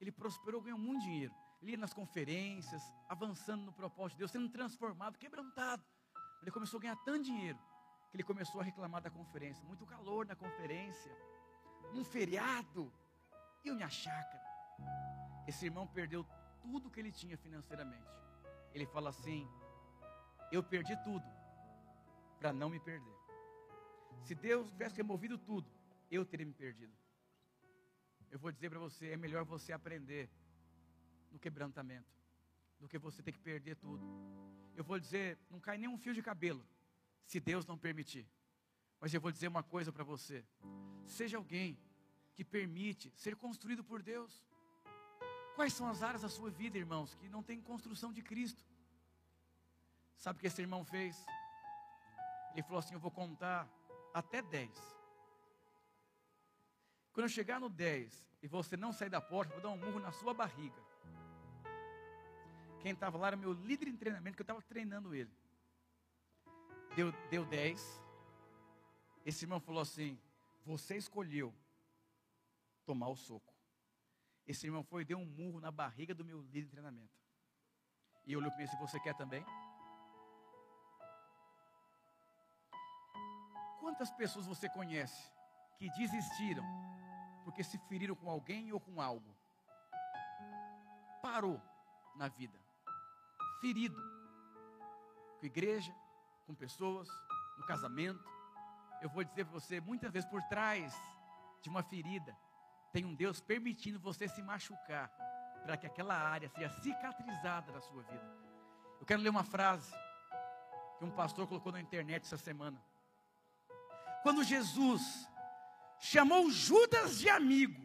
Ele 0.00 0.12
prosperou, 0.12 0.60
ganhou 0.60 0.78
muito 0.78 1.02
dinheiro. 1.02 1.34
Ele 1.60 1.72
ia 1.72 1.76
nas 1.76 1.92
conferências, 1.92 2.82
avançando 3.08 3.64
no 3.64 3.72
propósito 3.72 4.16
de 4.16 4.18
Deus, 4.18 4.30
sendo 4.30 4.48
transformado, 4.48 5.18
quebrantado. 5.18 5.84
Ele 6.42 6.50
começou 6.50 6.78
a 6.78 6.82
ganhar 6.82 6.96
tanto 6.96 7.24
dinheiro 7.24 7.58
que 8.10 8.16
ele 8.16 8.22
começou 8.22 8.60
a 8.60 8.64
reclamar 8.64 9.02
da 9.02 9.10
conferência. 9.10 9.64
Muito 9.64 9.84
calor 9.84 10.24
na 10.24 10.36
conferência, 10.36 11.14
um 11.92 12.04
feriado 12.04 12.92
e 13.64 13.70
minha 13.70 13.88
chácara. 13.88 14.42
Esse 15.46 15.66
irmão 15.66 15.86
perdeu 15.86 16.24
tudo 16.62 16.90
que 16.90 17.00
ele 17.00 17.10
tinha 17.10 17.36
financeiramente. 17.36 18.08
Ele 18.72 18.86
fala 18.86 19.10
assim: 19.10 19.48
Eu 20.52 20.62
perdi 20.62 20.96
tudo 21.02 21.26
para 22.38 22.52
não 22.52 22.70
me 22.70 22.78
perder. 22.78 23.27
Se 24.22 24.34
Deus 24.34 24.70
tivesse 24.70 24.96
removido 24.96 25.38
tudo, 25.38 25.70
eu 26.10 26.24
teria 26.24 26.46
me 26.46 26.52
perdido 26.52 26.92
eu 28.30 28.38
vou 28.38 28.52
dizer 28.52 28.70
para 28.70 28.78
você: 28.78 29.10
é 29.10 29.16
melhor 29.16 29.44
você 29.44 29.72
aprender 29.72 30.30
no 31.30 31.38
quebrantamento 31.38 32.16
do 32.78 32.88
que 32.88 32.98
você 32.98 33.22
ter 33.22 33.32
que 33.32 33.38
perder 33.38 33.76
tudo. 33.76 34.04
Eu 34.76 34.84
vou 34.84 34.98
dizer: 34.98 35.38
não 35.50 35.60
cai 35.60 35.78
nem 35.78 35.88
um 35.88 35.98
fio 35.98 36.14
de 36.14 36.22
cabelo, 36.22 36.64
se 37.24 37.40
Deus 37.40 37.66
não 37.66 37.78
permitir. 37.78 38.26
Mas 39.00 39.14
eu 39.14 39.20
vou 39.20 39.30
dizer 39.30 39.48
uma 39.48 39.62
coisa 39.62 39.92
para 39.92 40.04
você: 40.04 40.44
seja 41.06 41.36
alguém 41.36 41.78
que 42.34 42.44
permite 42.44 43.12
ser 43.16 43.36
construído 43.36 43.82
por 43.82 44.02
Deus. 44.02 44.44
Quais 45.56 45.72
são 45.72 45.88
as 45.88 46.04
áreas 46.04 46.22
da 46.22 46.28
sua 46.28 46.50
vida, 46.50 46.78
irmãos, 46.78 47.16
que 47.16 47.28
não 47.28 47.42
tem 47.42 47.60
construção 47.60 48.12
de 48.12 48.22
Cristo? 48.22 48.64
Sabe 50.16 50.36
o 50.36 50.40
que 50.40 50.46
esse 50.46 50.60
irmão 50.60 50.84
fez? 50.84 51.26
Ele 52.52 52.62
falou 52.62 52.78
assim: 52.78 52.94
Eu 52.94 53.00
vou 53.00 53.10
contar 53.10 53.68
até 54.14 54.42
10. 54.42 54.70
Quando 57.12 57.24
eu 57.24 57.28
chegar 57.28 57.58
no 57.60 57.68
10 57.68 58.26
e 58.42 58.46
você 58.46 58.76
não 58.76 58.92
sair 58.92 59.10
da 59.10 59.20
porta, 59.20 59.52
vou 59.52 59.62
dar 59.62 59.70
um 59.70 59.76
murro 59.76 59.98
na 59.98 60.12
sua 60.12 60.32
barriga. 60.32 60.80
Quem 62.80 62.92
estava 62.92 63.18
lá 63.18 63.28
era 63.28 63.36
meu 63.36 63.52
líder 63.52 63.88
em 63.88 63.96
treinamento, 63.96 64.36
que 64.36 64.42
eu 64.42 64.44
estava 64.44 64.62
treinando 64.62 65.14
ele. 65.14 65.30
Deu, 66.94 67.12
deu 67.28 67.44
10. 67.44 68.02
Esse 69.24 69.44
irmão 69.44 69.60
falou 69.60 69.82
assim: 69.82 70.18
Você 70.64 70.96
escolheu 70.96 71.52
tomar 72.86 73.08
o 73.08 73.16
soco. 73.16 73.52
Esse 74.46 74.66
irmão 74.66 74.82
foi 74.82 75.02
e 75.02 75.04
deu 75.04 75.18
um 75.18 75.26
murro 75.26 75.60
na 75.60 75.70
barriga 75.70 76.14
do 76.14 76.24
meu 76.24 76.40
líder 76.40 76.66
em 76.66 76.70
treinamento. 76.70 77.18
E 78.26 78.36
olhou 78.36 78.50
para 78.50 78.58
mim 78.58 78.64
assim: 78.64 78.78
Você 78.78 79.00
quer 79.00 79.14
também? 79.14 79.44
Quantas 83.88 84.10
pessoas 84.10 84.44
você 84.44 84.68
conhece 84.68 85.32
que 85.78 85.88
desistiram 85.92 86.62
porque 87.42 87.64
se 87.64 87.78
feriram 87.88 88.14
com 88.14 88.28
alguém 88.28 88.70
ou 88.70 88.78
com 88.78 89.00
algo. 89.00 89.34
Parou 91.22 91.58
na 92.14 92.28
vida, 92.28 92.60
ferido, 93.62 93.98
com 95.40 95.46
igreja, 95.46 95.90
com 96.46 96.54
pessoas, 96.54 97.08
no 97.56 97.64
casamento. 97.64 98.22
Eu 99.00 99.08
vou 99.08 99.24
dizer 99.24 99.46
para 99.46 99.54
você, 99.54 99.80
muitas 99.80 100.12
vezes 100.12 100.28
por 100.28 100.42
trás 100.42 100.94
de 101.62 101.70
uma 101.70 101.82
ferida, 101.82 102.36
tem 102.92 103.06
um 103.06 103.14
Deus 103.14 103.40
permitindo 103.40 103.98
você 103.98 104.28
se 104.28 104.42
machucar, 104.42 105.08
para 105.62 105.78
que 105.78 105.86
aquela 105.86 106.14
área 106.14 106.50
seja 106.50 106.68
cicatrizada 106.82 107.72
da 107.72 107.80
sua 107.80 108.02
vida. 108.02 108.36
Eu 109.00 109.06
quero 109.06 109.22
ler 109.22 109.30
uma 109.30 109.44
frase 109.44 109.90
que 110.98 111.06
um 111.06 111.10
pastor 111.10 111.48
colocou 111.48 111.72
na 111.72 111.80
internet 111.80 112.24
essa 112.24 112.36
semana. 112.36 112.78
Quando 114.22 114.44
Jesus 114.44 115.28
chamou 115.98 116.50
Judas 116.50 117.18
de 117.18 117.28
amigo. 117.28 117.82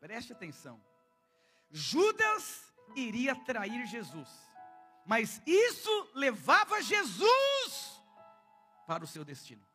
Preste 0.00 0.32
atenção. 0.32 0.80
Judas 1.70 2.72
iria 2.94 3.34
trair 3.44 3.86
Jesus, 3.86 4.28
mas 5.04 5.42
isso 5.46 6.10
levava 6.14 6.82
Jesus 6.82 8.00
para 8.86 9.02
o 9.02 9.06
seu 9.06 9.24
destino. 9.24 9.66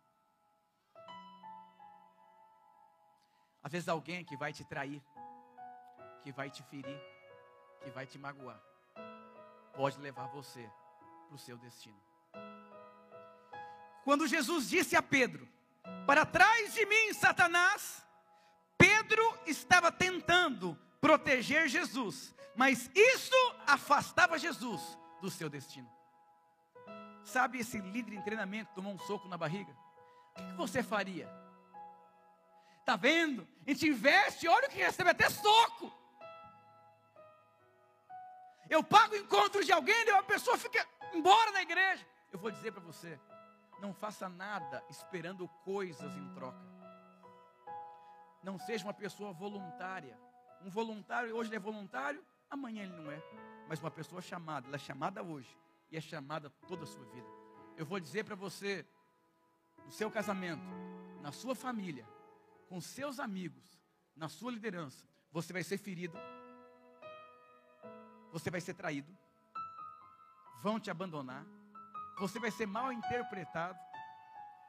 Às 3.61 3.71
vezes 3.71 3.89
alguém 3.89 4.23
que 4.23 4.37
vai 4.37 4.53
te 4.53 4.63
trair, 4.63 5.03
que 6.21 6.31
vai 6.31 6.49
te 6.49 6.63
ferir, 6.63 7.01
que 7.83 7.89
vai 7.89 8.05
te 8.05 8.17
magoar, 8.17 8.61
pode 9.75 9.99
levar 9.99 10.27
você 10.27 10.69
para 11.27 11.35
o 11.35 11.39
seu 11.39 11.57
destino. 11.57 11.99
Quando 14.03 14.27
Jesus 14.27 14.69
disse 14.69 14.95
a 14.95 15.01
Pedro: 15.01 15.47
Para 16.05 16.25
trás 16.25 16.73
de 16.73 16.85
mim, 16.85 17.13
Satanás, 17.13 18.05
Pedro 18.77 19.37
estava 19.45 19.91
tentando 19.91 20.77
proteger 21.01 21.67
Jesus, 21.67 22.33
mas 22.55 22.89
isso 22.93 23.55
afastava 23.67 24.37
Jesus 24.37 24.97
do 25.21 25.29
seu 25.29 25.49
destino. 25.49 25.89
Sabe 27.23 27.59
esse 27.59 27.77
líder 27.79 28.13
em 28.13 28.21
treinamento 28.21 28.73
tomou 28.73 28.93
um 28.93 28.99
soco 28.99 29.27
na 29.27 29.37
barriga? 29.37 29.75
O 30.35 30.43
que 30.43 30.53
você 30.53 30.81
faria? 30.81 31.29
Está 32.79 32.95
vendo? 32.95 33.47
A 33.67 33.69
gente 33.69 33.87
investe, 33.87 34.47
olha 34.47 34.67
o 34.67 34.71
que 34.71 34.77
recebe, 34.77 35.09
até 35.09 35.29
soco. 35.29 35.93
Eu 38.69 38.83
pago 38.83 39.15
encontros 39.15 39.65
de 39.65 39.71
alguém 39.71 40.05
e 40.05 40.09
a 40.11 40.23
pessoa 40.23 40.57
fica 40.57 40.87
embora 41.13 41.51
da 41.51 41.61
igreja. 41.61 42.05
Eu 42.31 42.39
vou 42.39 42.49
dizer 42.49 42.71
para 42.71 42.81
você: 42.81 43.19
não 43.81 43.93
faça 43.93 44.27
nada 44.27 44.83
esperando 44.89 45.47
coisas 45.63 46.15
em 46.15 46.33
troca. 46.33 46.59
Não 48.43 48.57
seja 48.57 48.85
uma 48.85 48.93
pessoa 48.93 49.31
voluntária. 49.33 50.17
Um 50.61 50.69
voluntário, 50.69 51.35
hoje 51.35 51.49
ele 51.49 51.55
é 51.55 51.59
voluntário, 51.59 52.23
amanhã 52.49 52.83
ele 52.83 52.93
não 52.93 53.11
é. 53.11 53.21
Mas 53.67 53.79
uma 53.79 53.91
pessoa 53.91 54.21
chamada, 54.21 54.67
ela 54.67 54.75
é 54.75 54.79
chamada 54.79 55.23
hoje 55.23 55.57
e 55.91 55.97
é 55.97 56.01
chamada 56.01 56.49
toda 56.67 56.83
a 56.83 56.87
sua 56.87 57.05
vida. 57.05 57.27
Eu 57.77 57.85
vou 57.85 57.99
dizer 57.99 58.25
para 58.25 58.35
você, 58.35 58.85
no 59.85 59.91
seu 59.91 60.11
casamento, 60.11 60.63
na 61.21 61.31
sua 61.31 61.55
família, 61.55 62.07
com 62.67 62.79
seus 62.81 63.19
amigos, 63.19 63.79
na 64.15 64.27
sua 64.27 64.51
liderança, 64.51 65.05
você 65.31 65.53
vai 65.53 65.63
ser 65.63 65.77
ferido, 65.77 66.17
você 68.31 68.49
vai 68.49 68.61
ser 68.61 68.73
traído, 68.73 69.15
vão 70.61 70.79
te 70.79 70.91
abandonar, 70.91 71.45
você 72.19 72.37
vai 72.37 72.51
ser 72.51 72.65
mal 72.65 72.91
interpretado, 72.91 73.79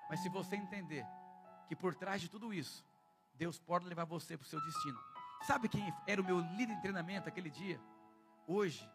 mas 0.09 0.21
se 0.21 0.29
você 0.29 0.55
entender 0.57 1.05
que 1.69 1.75
por 1.75 1.95
trás 1.95 2.21
de 2.21 2.29
tudo 2.29 2.55
isso, 2.55 2.87
Deus 3.35 3.59
pode 3.59 3.87
levar 3.87 4.05
você 4.05 4.37
para 4.37 4.45
o 4.45 4.49
seu 4.49 4.61
destino. 4.65 4.99
Sabe 5.43 5.69
quem 5.69 5.93
era 6.07 6.21
o 6.21 6.25
meu 6.25 6.39
líder 6.39 6.77
de 6.77 6.83
treinamento 6.83 7.29
aquele 7.29 7.51
dia? 7.51 7.81
Hoje, 8.47 8.89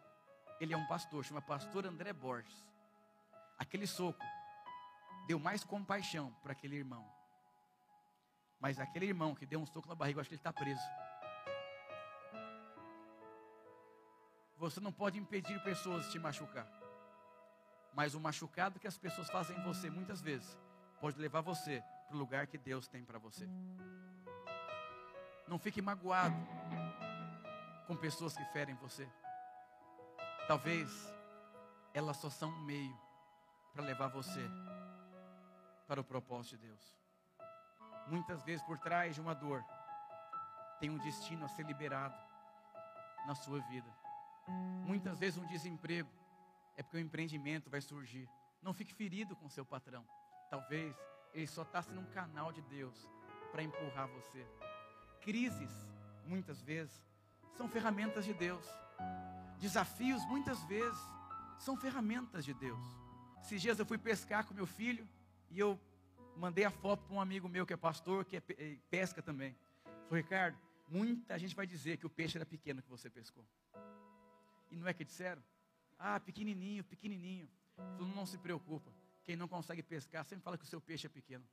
ele 0.60 0.72
é 0.72 0.76
um 0.76 0.86
pastor, 0.86 1.24
chama 1.24 1.42
pastor 1.42 1.86
André 1.86 2.12
Borges. 2.12 2.66
Aquele 3.58 3.86
soco 3.86 4.24
deu 5.26 5.38
mais 5.38 5.62
compaixão 5.64 6.32
para 6.42 6.52
aquele 6.52 6.76
irmão. 6.76 7.04
Mas 8.58 8.78
aquele 8.78 9.06
irmão 9.06 9.34
que 9.34 9.44
deu 9.44 9.60
um 9.60 9.66
soco 9.66 9.88
na 9.88 9.94
barriga, 9.94 10.18
eu 10.18 10.20
acho 10.20 10.30
que 10.30 10.34
ele 10.34 10.40
está 10.40 10.52
preso. 10.52 10.80
Você 14.56 14.80
não 14.80 14.92
pode 14.92 15.18
impedir 15.18 15.62
pessoas 15.62 16.06
de 16.06 16.12
te 16.12 16.18
machucar. 16.18 16.85
Mas 17.96 18.14
o 18.14 18.20
machucado 18.20 18.78
que 18.78 18.86
as 18.86 18.98
pessoas 18.98 19.30
fazem 19.30 19.56
em 19.56 19.62
você 19.62 19.88
muitas 19.88 20.20
vezes 20.20 20.58
pode 21.00 21.18
levar 21.18 21.40
você 21.40 21.82
para 22.06 22.14
o 22.14 22.18
lugar 22.18 22.46
que 22.46 22.58
Deus 22.58 22.86
tem 22.86 23.02
para 23.02 23.18
você. 23.18 23.48
Não 25.48 25.58
fique 25.58 25.80
magoado 25.80 26.36
com 27.86 27.96
pessoas 27.96 28.36
que 28.36 28.44
ferem 28.52 28.74
você. 28.74 29.08
Talvez 30.46 30.90
elas 31.94 32.18
só 32.18 32.28
são 32.28 32.50
um 32.50 32.64
meio 32.66 32.94
para 33.72 33.82
levar 33.82 34.08
você 34.08 34.46
para 35.88 36.02
o 36.02 36.04
propósito 36.04 36.58
de 36.58 36.66
Deus. 36.66 36.94
Muitas 38.08 38.42
vezes 38.42 38.62
por 38.66 38.78
trás 38.78 39.14
de 39.14 39.22
uma 39.22 39.34
dor 39.34 39.64
tem 40.80 40.90
um 40.90 40.98
destino 40.98 41.46
a 41.46 41.48
ser 41.48 41.64
liberado 41.64 42.14
na 43.26 43.34
sua 43.34 43.58
vida. 43.60 43.90
Muitas 44.84 45.18
vezes 45.18 45.38
um 45.38 45.46
desemprego 45.46 46.15
é 46.76 46.82
porque 46.82 46.96
o 46.96 47.00
empreendimento 47.00 47.70
vai 47.70 47.80
surgir. 47.80 48.28
Não 48.62 48.74
fique 48.74 48.92
ferido 48.94 49.34
com 49.34 49.48
seu 49.48 49.64
patrão. 49.64 50.06
Talvez 50.50 50.94
ele 51.32 51.46
só 51.46 51.62
está 51.62 51.82
sendo 51.82 52.00
um 52.00 52.10
canal 52.10 52.52
de 52.52 52.62
Deus 52.62 53.08
para 53.50 53.62
empurrar 53.62 54.08
você. 54.08 54.46
Crises, 55.20 55.70
muitas 56.26 56.60
vezes, 56.62 57.04
são 57.54 57.68
ferramentas 57.68 58.24
de 58.24 58.34
Deus. 58.34 58.66
Desafios, 59.58 60.24
muitas 60.26 60.62
vezes, 60.64 60.98
são 61.58 61.76
ferramentas 61.76 62.44
de 62.44 62.52
Deus. 62.54 62.84
Esses 63.42 63.62
dias 63.62 63.78
eu 63.78 63.86
fui 63.86 63.98
pescar 63.98 64.44
com 64.44 64.54
meu 64.54 64.66
filho 64.66 65.08
e 65.50 65.58
eu 65.58 65.80
mandei 66.36 66.64
a 66.64 66.70
foto 66.70 67.04
para 67.04 67.14
um 67.14 67.20
amigo 67.20 67.48
meu 67.48 67.64
que 67.64 67.72
é 67.72 67.76
pastor, 67.76 68.24
que 68.24 68.36
é 68.36 68.76
pesca 68.90 69.22
também. 69.22 69.56
Falei, 70.08 70.22
Ricardo, 70.22 70.58
muita 70.88 71.38
gente 71.38 71.54
vai 71.54 71.66
dizer 71.66 71.96
que 71.96 72.06
o 72.06 72.10
peixe 72.10 72.36
era 72.36 72.44
pequeno 72.44 72.82
que 72.82 72.90
você 72.90 73.08
pescou. 73.08 73.44
E 74.70 74.76
não 74.76 74.86
é 74.86 74.92
que 74.92 75.04
disseram? 75.04 75.42
Ah, 75.98 76.20
pequenininho, 76.20 76.84
pequenininho. 76.84 77.48
Falei, 77.76 78.14
não 78.14 78.26
se 78.26 78.38
preocupa. 78.38 78.92
Quem 79.24 79.36
não 79.36 79.48
consegue 79.48 79.82
pescar 79.82 80.24
sempre 80.24 80.44
fala 80.44 80.56
que 80.56 80.64
o 80.64 80.68
seu 80.68 80.80
peixe 80.80 81.06
é 81.06 81.10
pequeno. 81.10 81.44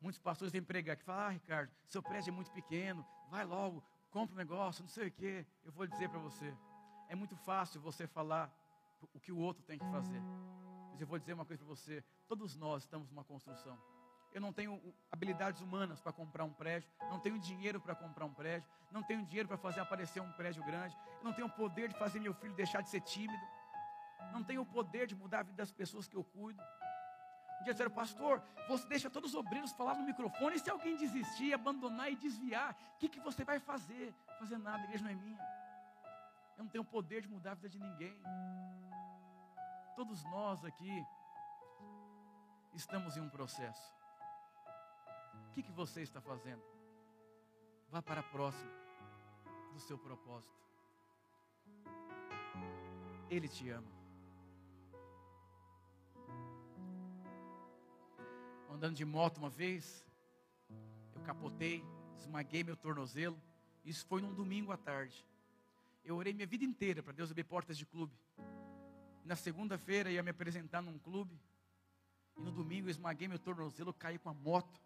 Muitos 0.00 0.20
pastores 0.20 0.52
vêm 0.52 0.62
pregar 0.62 0.96
que 0.96 1.04
falam, 1.04 1.26
ah, 1.26 1.30
Ricardo, 1.30 1.72
seu 1.86 2.02
prédio 2.02 2.30
é 2.30 2.32
muito 2.32 2.50
pequeno, 2.52 3.04
vai 3.30 3.44
logo, 3.44 3.82
compra 4.10 4.34
um 4.34 4.38
negócio, 4.38 4.82
não 4.82 4.88
sei 4.88 5.08
o 5.08 5.12
quê. 5.12 5.46
Eu 5.64 5.72
vou 5.72 5.86
dizer 5.86 6.08
para 6.08 6.18
você, 6.18 6.54
é 7.08 7.14
muito 7.14 7.36
fácil 7.36 7.80
você 7.80 8.06
falar 8.06 8.54
o 9.12 9.20
que 9.20 9.32
o 9.32 9.38
outro 9.38 9.62
tem 9.64 9.78
que 9.78 9.84
fazer. 9.90 10.20
Mas 10.90 11.00
eu 11.00 11.06
vou 11.06 11.18
dizer 11.18 11.32
uma 11.32 11.44
coisa 11.44 11.64
para 11.64 11.74
você, 11.74 12.04
todos 12.26 12.56
nós 12.56 12.84
estamos 12.84 13.08
numa 13.10 13.24
construção. 13.24 13.78
Eu 14.36 14.42
não 14.42 14.52
tenho 14.52 14.78
habilidades 15.10 15.62
humanas 15.62 15.98
para 15.98 16.12
comprar 16.12 16.44
um 16.44 16.52
prédio, 16.52 16.90
não 17.08 17.18
tenho 17.18 17.38
dinheiro 17.38 17.80
para 17.80 17.94
comprar 17.94 18.26
um 18.26 18.34
prédio, 18.34 18.68
não 18.90 19.02
tenho 19.02 19.24
dinheiro 19.24 19.48
para 19.48 19.56
fazer 19.56 19.80
aparecer 19.80 20.20
um 20.20 20.30
prédio 20.32 20.62
grande, 20.62 20.94
eu 21.20 21.24
não 21.24 21.32
tenho 21.32 21.46
o 21.46 21.50
poder 21.50 21.88
de 21.88 21.98
fazer 21.98 22.20
meu 22.20 22.34
filho 22.34 22.52
deixar 22.52 22.82
de 22.82 22.90
ser 22.90 23.00
tímido, 23.00 23.42
não 24.34 24.44
tenho 24.44 24.60
o 24.60 24.66
poder 24.66 25.06
de 25.06 25.16
mudar 25.16 25.38
a 25.38 25.42
vida 25.42 25.56
das 25.56 25.72
pessoas 25.72 26.06
que 26.06 26.14
eu 26.14 26.22
cuido. 26.22 26.62
Um 27.58 27.64
dia 27.64 27.72
disseram, 27.72 27.90
pastor, 27.90 28.42
você 28.68 28.86
deixa 28.86 29.08
todos 29.08 29.30
os 29.30 29.36
obreiros 29.36 29.72
falar 29.72 29.94
no 29.94 30.04
microfone, 30.04 30.56
e 30.56 30.58
se 30.58 30.68
alguém 30.68 30.98
desistir, 30.98 31.54
abandonar 31.54 32.12
e 32.12 32.14
desviar, 32.14 32.76
o 32.96 32.98
que, 32.98 33.08
que 33.08 33.20
você 33.20 33.42
vai 33.42 33.58
fazer? 33.58 34.14
Fazer 34.38 34.58
nada, 34.58 34.82
a 34.82 34.84
igreja 34.84 35.02
não 35.02 35.12
é 35.12 35.14
minha. 35.14 35.40
Eu 36.58 36.64
não 36.64 36.68
tenho 36.68 36.84
o 36.84 36.86
poder 36.86 37.22
de 37.22 37.28
mudar 37.28 37.52
a 37.52 37.54
vida 37.54 37.70
de 37.70 37.78
ninguém. 37.78 38.22
Todos 39.96 40.22
nós 40.24 40.62
aqui 40.62 41.06
estamos 42.74 43.16
em 43.16 43.22
um 43.22 43.30
processo. 43.30 43.96
Que, 45.56 45.62
que 45.62 45.72
você 45.72 46.02
está 46.02 46.20
fazendo? 46.20 46.62
Vá 47.88 48.02
para 48.02 48.20
a 48.20 48.22
próxima 48.22 48.70
do 49.72 49.80
seu 49.80 49.96
propósito. 49.96 50.52
Ele 53.30 53.48
te 53.48 53.70
ama. 53.70 53.90
Andando 58.70 58.96
de 58.96 59.04
moto 59.06 59.38
uma 59.38 59.48
vez, 59.48 60.06
eu 61.14 61.22
capotei, 61.22 61.82
esmaguei 62.18 62.62
meu 62.62 62.76
tornozelo. 62.76 63.40
Isso 63.82 64.04
foi 64.04 64.20
num 64.20 64.34
domingo 64.34 64.72
à 64.72 64.76
tarde. 64.76 65.24
Eu 66.04 66.16
orei 66.16 66.34
minha 66.34 66.46
vida 66.46 66.66
inteira 66.66 67.02
para 67.02 67.14
Deus 67.14 67.30
abrir 67.30 67.44
portas 67.44 67.78
de 67.78 67.86
clube. 67.86 68.14
Na 69.24 69.36
segunda-feira 69.36 70.10
ia 70.10 70.22
me 70.22 70.32
apresentar 70.32 70.82
num 70.82 70.98
clube. 70.98 71.40
E 72.36 72.42
no 72.42 72.52
domingo 72.52 72.88
eu 72.88 72.90
esmaguei 72.90 73.26
meu 73.26 73.38
tornozelo, 73.38 73.94
caí 73.94 74.18
com 74.18 74.28
a 74.28 74.34
moto. 74.34 74.85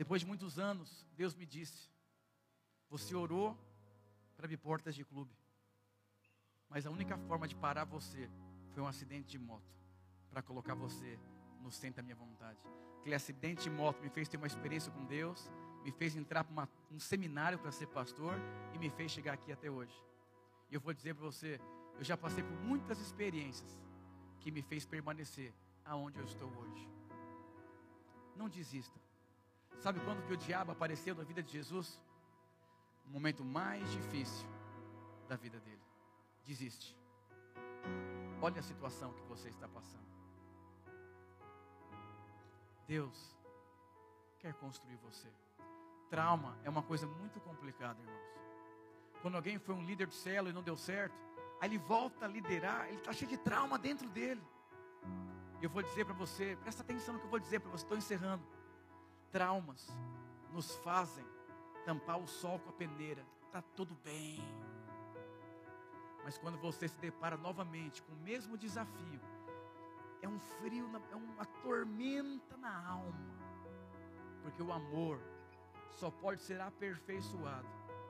Depois 0.00 0.22
de 0.22 0.26
muitos 0.26 0.58
anos, 0.58 1.06
Deus 1.14 1.34
me 1.34 1.44
disse: 1.44 1.90
Você 2.88 3.14
orou 3.14 3.54
para 4.34 4.46
abrir 4.46 4.56
portas 4.56 4.94
de 4.94 5.04
clube. 5.04 5.36
Mas 6.70 6.86
a 6.86 6.90
única 6.90 7.18
forma 7.18 7.46
de 7.46 7.54
parar 7.54 7.84
você 7.84 8.30
foi 8.72 8.82
um 8.82 8.86
acidente 8.86 9.28
de 9.28 9.38
moto 9.38 9.76
para 10.30 10.40
colocar 10.40 10.74
você 10.74 11.18
no 11.60 11.70
centro 11.70 11.96
da 11.96 12.02
minha 12.02 12.16
vontade. 12.16 12.58
Aquele 12.98 13.14
acidente 13.14 13.64
de 13.64 13.68
moto 13.68 14.00
me 14.00 14.08
fez 14.08 14.26
ter 14.26 14.38
uma 14.38 14.46
experiência 14.46 14.90
com 14.90 15.04
Deus, 15.04 15.50
me 15.84 15.92
fez 15.92 16.16
entrar 16.16 16.44
para 16.44 16.66
um 16.90 16.98
seminário 16.98 17.58
para 17.58 17.70
ser 17.70 17.88
pastor 17.88 18.36
e 18.72 18.78
me 18.78 18.88
fez 18.88 19.12
chegar 19.12 19.34
aqui 19.34 19.52
até 19.52 19.70
hoje. 19.70 19.94
E 20.70 20.74
eu 20.76 20.80
vou 20.80 20.94
dizer 20.94 21.14
para 21.14 21.26
você, 21.26 21.60
eu 21.98 22.04
já 22.04 22.16
passei 22.16 22.42
por 22.42 22.58
muitas 22.62 22.98
experiências 23.00 23.78
que 24.38 24.50
me 24.50 24.62
fez 24.62 24.86
permanecer 24.86 25.52
aonde 25.84 26.18
eu 26.18 26.24
estou 26.24 26.48
hoje. 26.56 26.88
Não 28.34 28.48
desista. 28.48 28.98
Sabe 29.78 30.00
quando 30.00 30.26
que 30.26 30.32
o 30.32 30.36
diabo 30.36 30.72
apareceu 30.72 31.14
na 31.14 31.22
vida 31.22 31.42
de 31.42 31.52
Jesus? 31.52 32.00
No 33.06 33.12
momento 33.12 33.44
mais 33.44 33.90
difícil 33.92 34.48
da 35.28 35.36
vida 35.36 35.58
dele. 35.60 35.82
Desiste. 36.44 36.96
Olha 38.42 38.60
a 38.60 38.62
situação 38.62 39.12
que 39.12 39.22
você 39.22 39.48
está 39.48 39.68
passando. 39.68 40.10
Deus 42.86 43.36
quer 44.40 44.54
construir 44.54 44.96
você. 44.96 45.28
Trauma 46.08 46.58
é 46.64 46.70
uma 46.70 46.82
coisa 46.82 47.06
muito 47.06 47.40
complicada, 47.40 48.00
irmãos. 48.00 48.30
Quando 49.22 49.36
alguém 49.36 49.58
foi 49.58 49.74
um 49.74 49.84
líder 49.84 50.08
de 50.08 50.14
célula 50.14 50.50
e 50.50 50.52
não 50.52 50.62
deu 50.62 50.76
certo, 50.76 51.14
aí 51.60 51.68
ele 51.68 51.78
volta 51.78 52.24
a 52.24 52.28
liderar, 52.28 52.88
ele 52.88 52.96
está 52.96 53.12
cheio 53.12 53.30
de 53.30 53.36
trauma 53.38 53.78
dentro 53.78 54.08
dele. 54.08 54.42
Eu 55.62 55.68
vou 55.68 55.82
dizer 55.82 56.04
para 56.06 56.14
você, 56.14 56.56
presta 56.62 56.82
atenção 56.82 57.14
no 57.14 57.20
que 57.20 57.26
eu 57.26 57.30
vou 57.30 57.38
dizer 57.38 57.60
para 57.60 57.70
você, 57.70 57.84
estou 57.84 57.98
encerrando. 57.98 58.42
Traumas 59.30 59.88
nos 60.52 60.74
fazem 60.76 61.24
tampar 61.84 62.18
o 62.18 62.26
sol 62.26 62.58
com 62.58 62.70
a 62.70 62.72
peneira. 62.72 63.24
Tá 63.52 63.62
tudo 63.62 63.94
bem. 64.04 64.38
Mas 66.24 66.38
quando 66.38 66.58
você 66.58 66.88
se 66.88 66.98
depara 66.98 67.36
novamente 67.36 68.02
com 68.02 68.12
o 68.12 68.20
mesmo 68.20 68.56
desafio, 68.56 69.20
é 70.22 70.28
um 70.28 70.38
frio, 70.38 70.88
é 71.10 71.16
uma 71.16 71.44
tormenta 71.62 72.56
na 72.56 72.86
alma. 72.86 73.40
Porque 74.42 74.62
o 74.62 74.72
amor 74.72 75.20
só 75.92 76.10
pode 76.10 76.42
ser 76.42 76.60
aperfeiçoado 76.60 77.68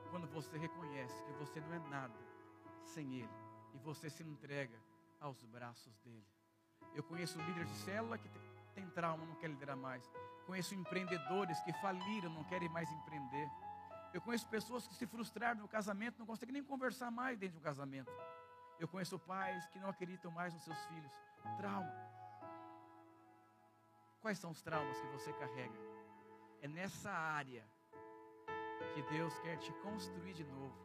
quando 0.09 0.27
você 0.27 0.57
reconhece 0.57 1.23
que 1.23 1.31
você 1.33 1.59
não 1.61 1.73
é 1.73 1.79
nada 1.89 2.19
sem 2.83 3.15
Ele 3.15 3.29
e 3.73 3.77
você 3.77 4.09
se 4.09 4.23
entrega 4.23 4.77
aos 5.19 5.43
braços 5.45 5.97
dele. 5.99 6.27
Eu 6.93 7.03
conheço 7.03 7.39
líderes 7.41 7.69
de 7.69 7.75
célula 7.75 8.17
que 8.17 8.29
tem 8.81 8.89
trauma, 8.89 9.25
não 9.25 9.35
quer 9.35 9.49
liderar 9.49 9.77
mais. 9.77 10.09
Conheço 10.45 10.73
empreendedores 10.73 11.59
que 11.61 11.71
faliram, 11.73 12.29
não 12.31 12.43
querem 12.43 12.69
mais 12.69 12.91
empreender. 12.91 13.47
Eu 14.13 14.21
conheço 14.21 14.47
pessoas 14.47 14.87
que 14.87 14.95
se 14.95 15.05
frustraram 15.05 15.61
no 15.61 15.67
casamento, 15.67 16.19
não 16.19 16.25
conseguem 16.25 16.53
nem 16.53 16.63
conversar 16.63 17.11
mais 17.11 17.37
dentro 17.37 17.59
do 17.59 17.63
casamento. 17.63 18.11
Eu 18.79 18.87
conheço 18.87 19.19
pais 19.19 19.67
que 19.67 19.79
não 19.79 19.89
acreditam 19.89 20.31
mais 20.31 20.53
nos 20.53 20.63
seus 20.63 20.85
filhos. 20.85 21.11
Trauma. 21.57 21.93
Quais 24.21 24.37
são 24.37 24.51
os 24.51 24.61
traumas 24.61 24.99
que 24.99 25.07
você 25.07 25.31
carrega? 25.33 25.79
É 26.61 26.67
nessa 26.67 27.11
área 27.11 27.63
que 28.93 29.01
Deus 29.03 29.37
quer 29.39 29.57
te 29.57 29.71
construir 29.73 30.33
de 30.33 30.43
novo. 30.43 30.75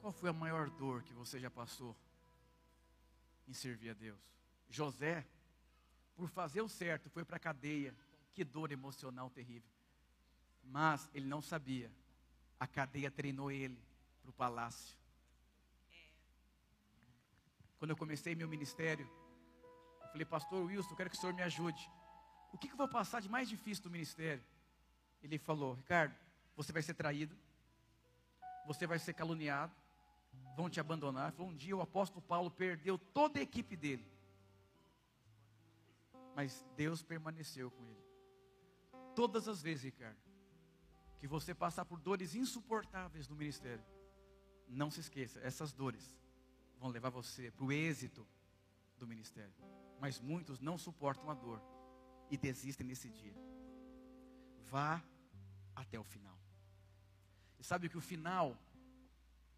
Qual 0.00 0.12
foi 0.12 0.30
a 0.30 0.32
maior 0.32 0.70
dor 0.70 1.02
que 1.02 1.12
você 1.12 1.38
já 1.38 1.50
passou 1.50 1.96
em 3.46 3.52
servir 3.52 3.90
a 3.90 3.94
Deus? 3.94 4.20
José, 4.68 5.26
por 6.20 6.28
fazer 6.28 6.60
o 6.60 6.68
certo, 6.68 7.08
foi 7.08 7.24
para 7.24 7.36
a 7.36 7.40
cadeia. 7.40 7.94
Que 8.34 8.44
dor 8.44 8.70
emocional 8.70 9.30
terrível. 9.30 9.70
Mas 10.62 11.08
ele 11.14 11.26
não 11.26 11.40
sabia. 11.40 11.90
A 12.58 12.66
cadeia 12.66 13.10
treinou 13.10 13.50
ele 13.50 13.82
para 14.20 14.28
o 14.28 14.32
palácio. 14.34 14.98
Quando 17.78 17.92
eu 17.92 17.96
comecei 17.96 18.34
meu 18.34 18.46
ministério, 18.46 19.10
eu 20.02 20.08
falei, 20.08 20.26
pastor 20.26 20.66
Wilson, 20.66 20.90
eu 20.90 20.96
quero 20.96 21.08
que 21.08 21.16
o 21.16 21.18
senhor 21.18 21.32
me 21.32 21.42
ajude. 21.42 21.90
O 22.52 22.58
que, 22.58 22.66
que 22.68 22.74
eu 22.74 22.78
vou 22.78 22.88
passar 22.88 23.22
de 23.22 23.28
mais 23.30 23.48
difícil 23.48 23.82
do 23.84 23.90
ministério? 23.90 24.44
Ele 25.22 25.38
falou, 25.38 25.72
Ricardo, 25.72 26.14
você 26.54 26.70
vai 26.70 26.82
ser 26.82 26.92
traído, 26.92 27.34
você 28.66 28.86
vai 28.86 28.98
ser 28.98 29.14
caluniado, 29.14 29.72
vão 30.54 30.68
te 30.68 30.78
abandonar. 30.78 31.28
Ele 31.28 31.36
falou, 31.36 31.50
um 31.50 31.56
dia 31.56 31.74
o 31.74 31.80
apóstolo 31.80 32.20
Paulo 32.20 32.50
perdeu 32.50 32.98
toda 32.98 33.38
a 33.38 33.42
equipe 33.42 33.74
dele. 33.74 34.19
Mas 36.34 36.64
Deus 36.76 37.02
permaneceu 37.02 37.70
com 37.70 37.86
ele. 37.86 38.04
Todas 39.14 39.48
as 39.48 39.60
vezes, 39.60 39.84
Ricardo, 39.84 40.18
que 41.18 41.26
você 41.26 41.54
passar 41.54 41.84
por 41.84 42.00
dores 42.00 42.34
insuportáveis 42.34 43.28
no 43.28 43.36
ministério, 43.36 43.84
não 44.68 44.90
se 44.90 45.00
esqueça, 45.00 45.40
essas 45.40 45.72
dores 45.72 46.16
vão 46.78 46.88
levar 46.90 47.10
você 47.10 47.50
para 47.50 47.64
o 47.64 47.72
êxito 47.72 48.26
do 48.96 49.06
ministério. 49.06 49.54
Mas 50.00 50.20
muitos 50.20 50.60
não 50.60 50.78
suportam 50.78 51.28
a 51.30 51.34
dor 51.34 51.60
e 52.30 52.36
desistem 52.36 52.86
nesse 52.86 53.10
dia. 53.10 53.34
Vá 54.66 55.02
até 55.74 55.98
o 55.98 56.04
final. 56.04 56.38
E 57.58 57.64
sabe 57.64 57.88
que 57.88 57.98
o 57.98 58.00
final 58.00 58.56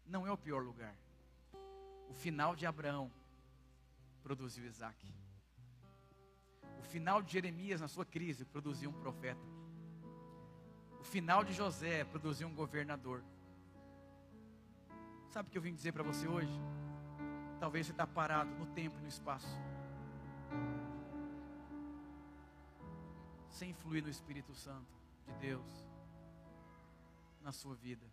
não 0.05 0.27
é 0.27 0.31
o 0.31 0.37
pior 0.37 0.61
lugar. 0.61 0.97
O 2.09 2.13
final 2.13 2.55
de 2.55 2.65
Abraão 2.65 3.11
produziu 4.21 4.65
Isaac. 4.65 5.13
O 6.83 6.85
final 6.85 7.21
de 7.21 7.31
Jeremias 7.31 7.79
na 7.79 7.87
sua 7.87 8.05
crise 8.05 8.43
produziu 8.43 8.89
um 8.89 8.93
profeta. 8.93 9.41
O 10.99 11.03
final 11.03 11.41
de 11.41 11.53
José 11.53 12.03
produziu 12.03 12.45
um 12.47 12.53
governador. 12.53 13.23
Sabe 15.29 15.47
o 15.47 15.51
que 15.51 15.57
eu 15.57 15.61
vim 15.61 15.73
dizer 15.73 15.93
para 15.93 16.03
você 16.03 16.27
hoje? 16.27 16.51
Talvez 17.57 17.85
você 17.85 17.93
está 17.93 18.05
parado 18.05 18.51
no 18.55 18.65
tempo 18.67 18.97
e 18.97 19.01
no 19.01 19.07
espaço. 19.07 19.47
Sem 23.49 23.73
fluir 23.73 24.03
no 24.03 24.09
Espírito 24.09 24.53
Santo 24.53 24.93
de 25.25 25.33
Deus 25.35 25.87
na 27.41 27.53
sua 27.53 27.75
vida. 27.75 28.05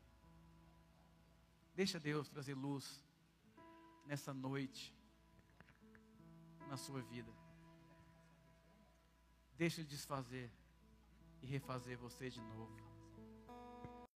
Deixa 1.74 1.98
Deus 1.98 2.28
trazer 2.28 2.54
luz 2.54 3.04
nessa 4.06 4.32
noite 4.32 4.94
na 6.68 6.76
sua 6.76 7.02
vida. 7.02 7.39
Deixa 9.60 9.82
Ele 9.82 9.88
desfazer 9.88 10.50
e 11.42 11.46
refazer 11.46 11.98
você 11.98 12.30
de 12.30 12.40
novo. 12.40 12.89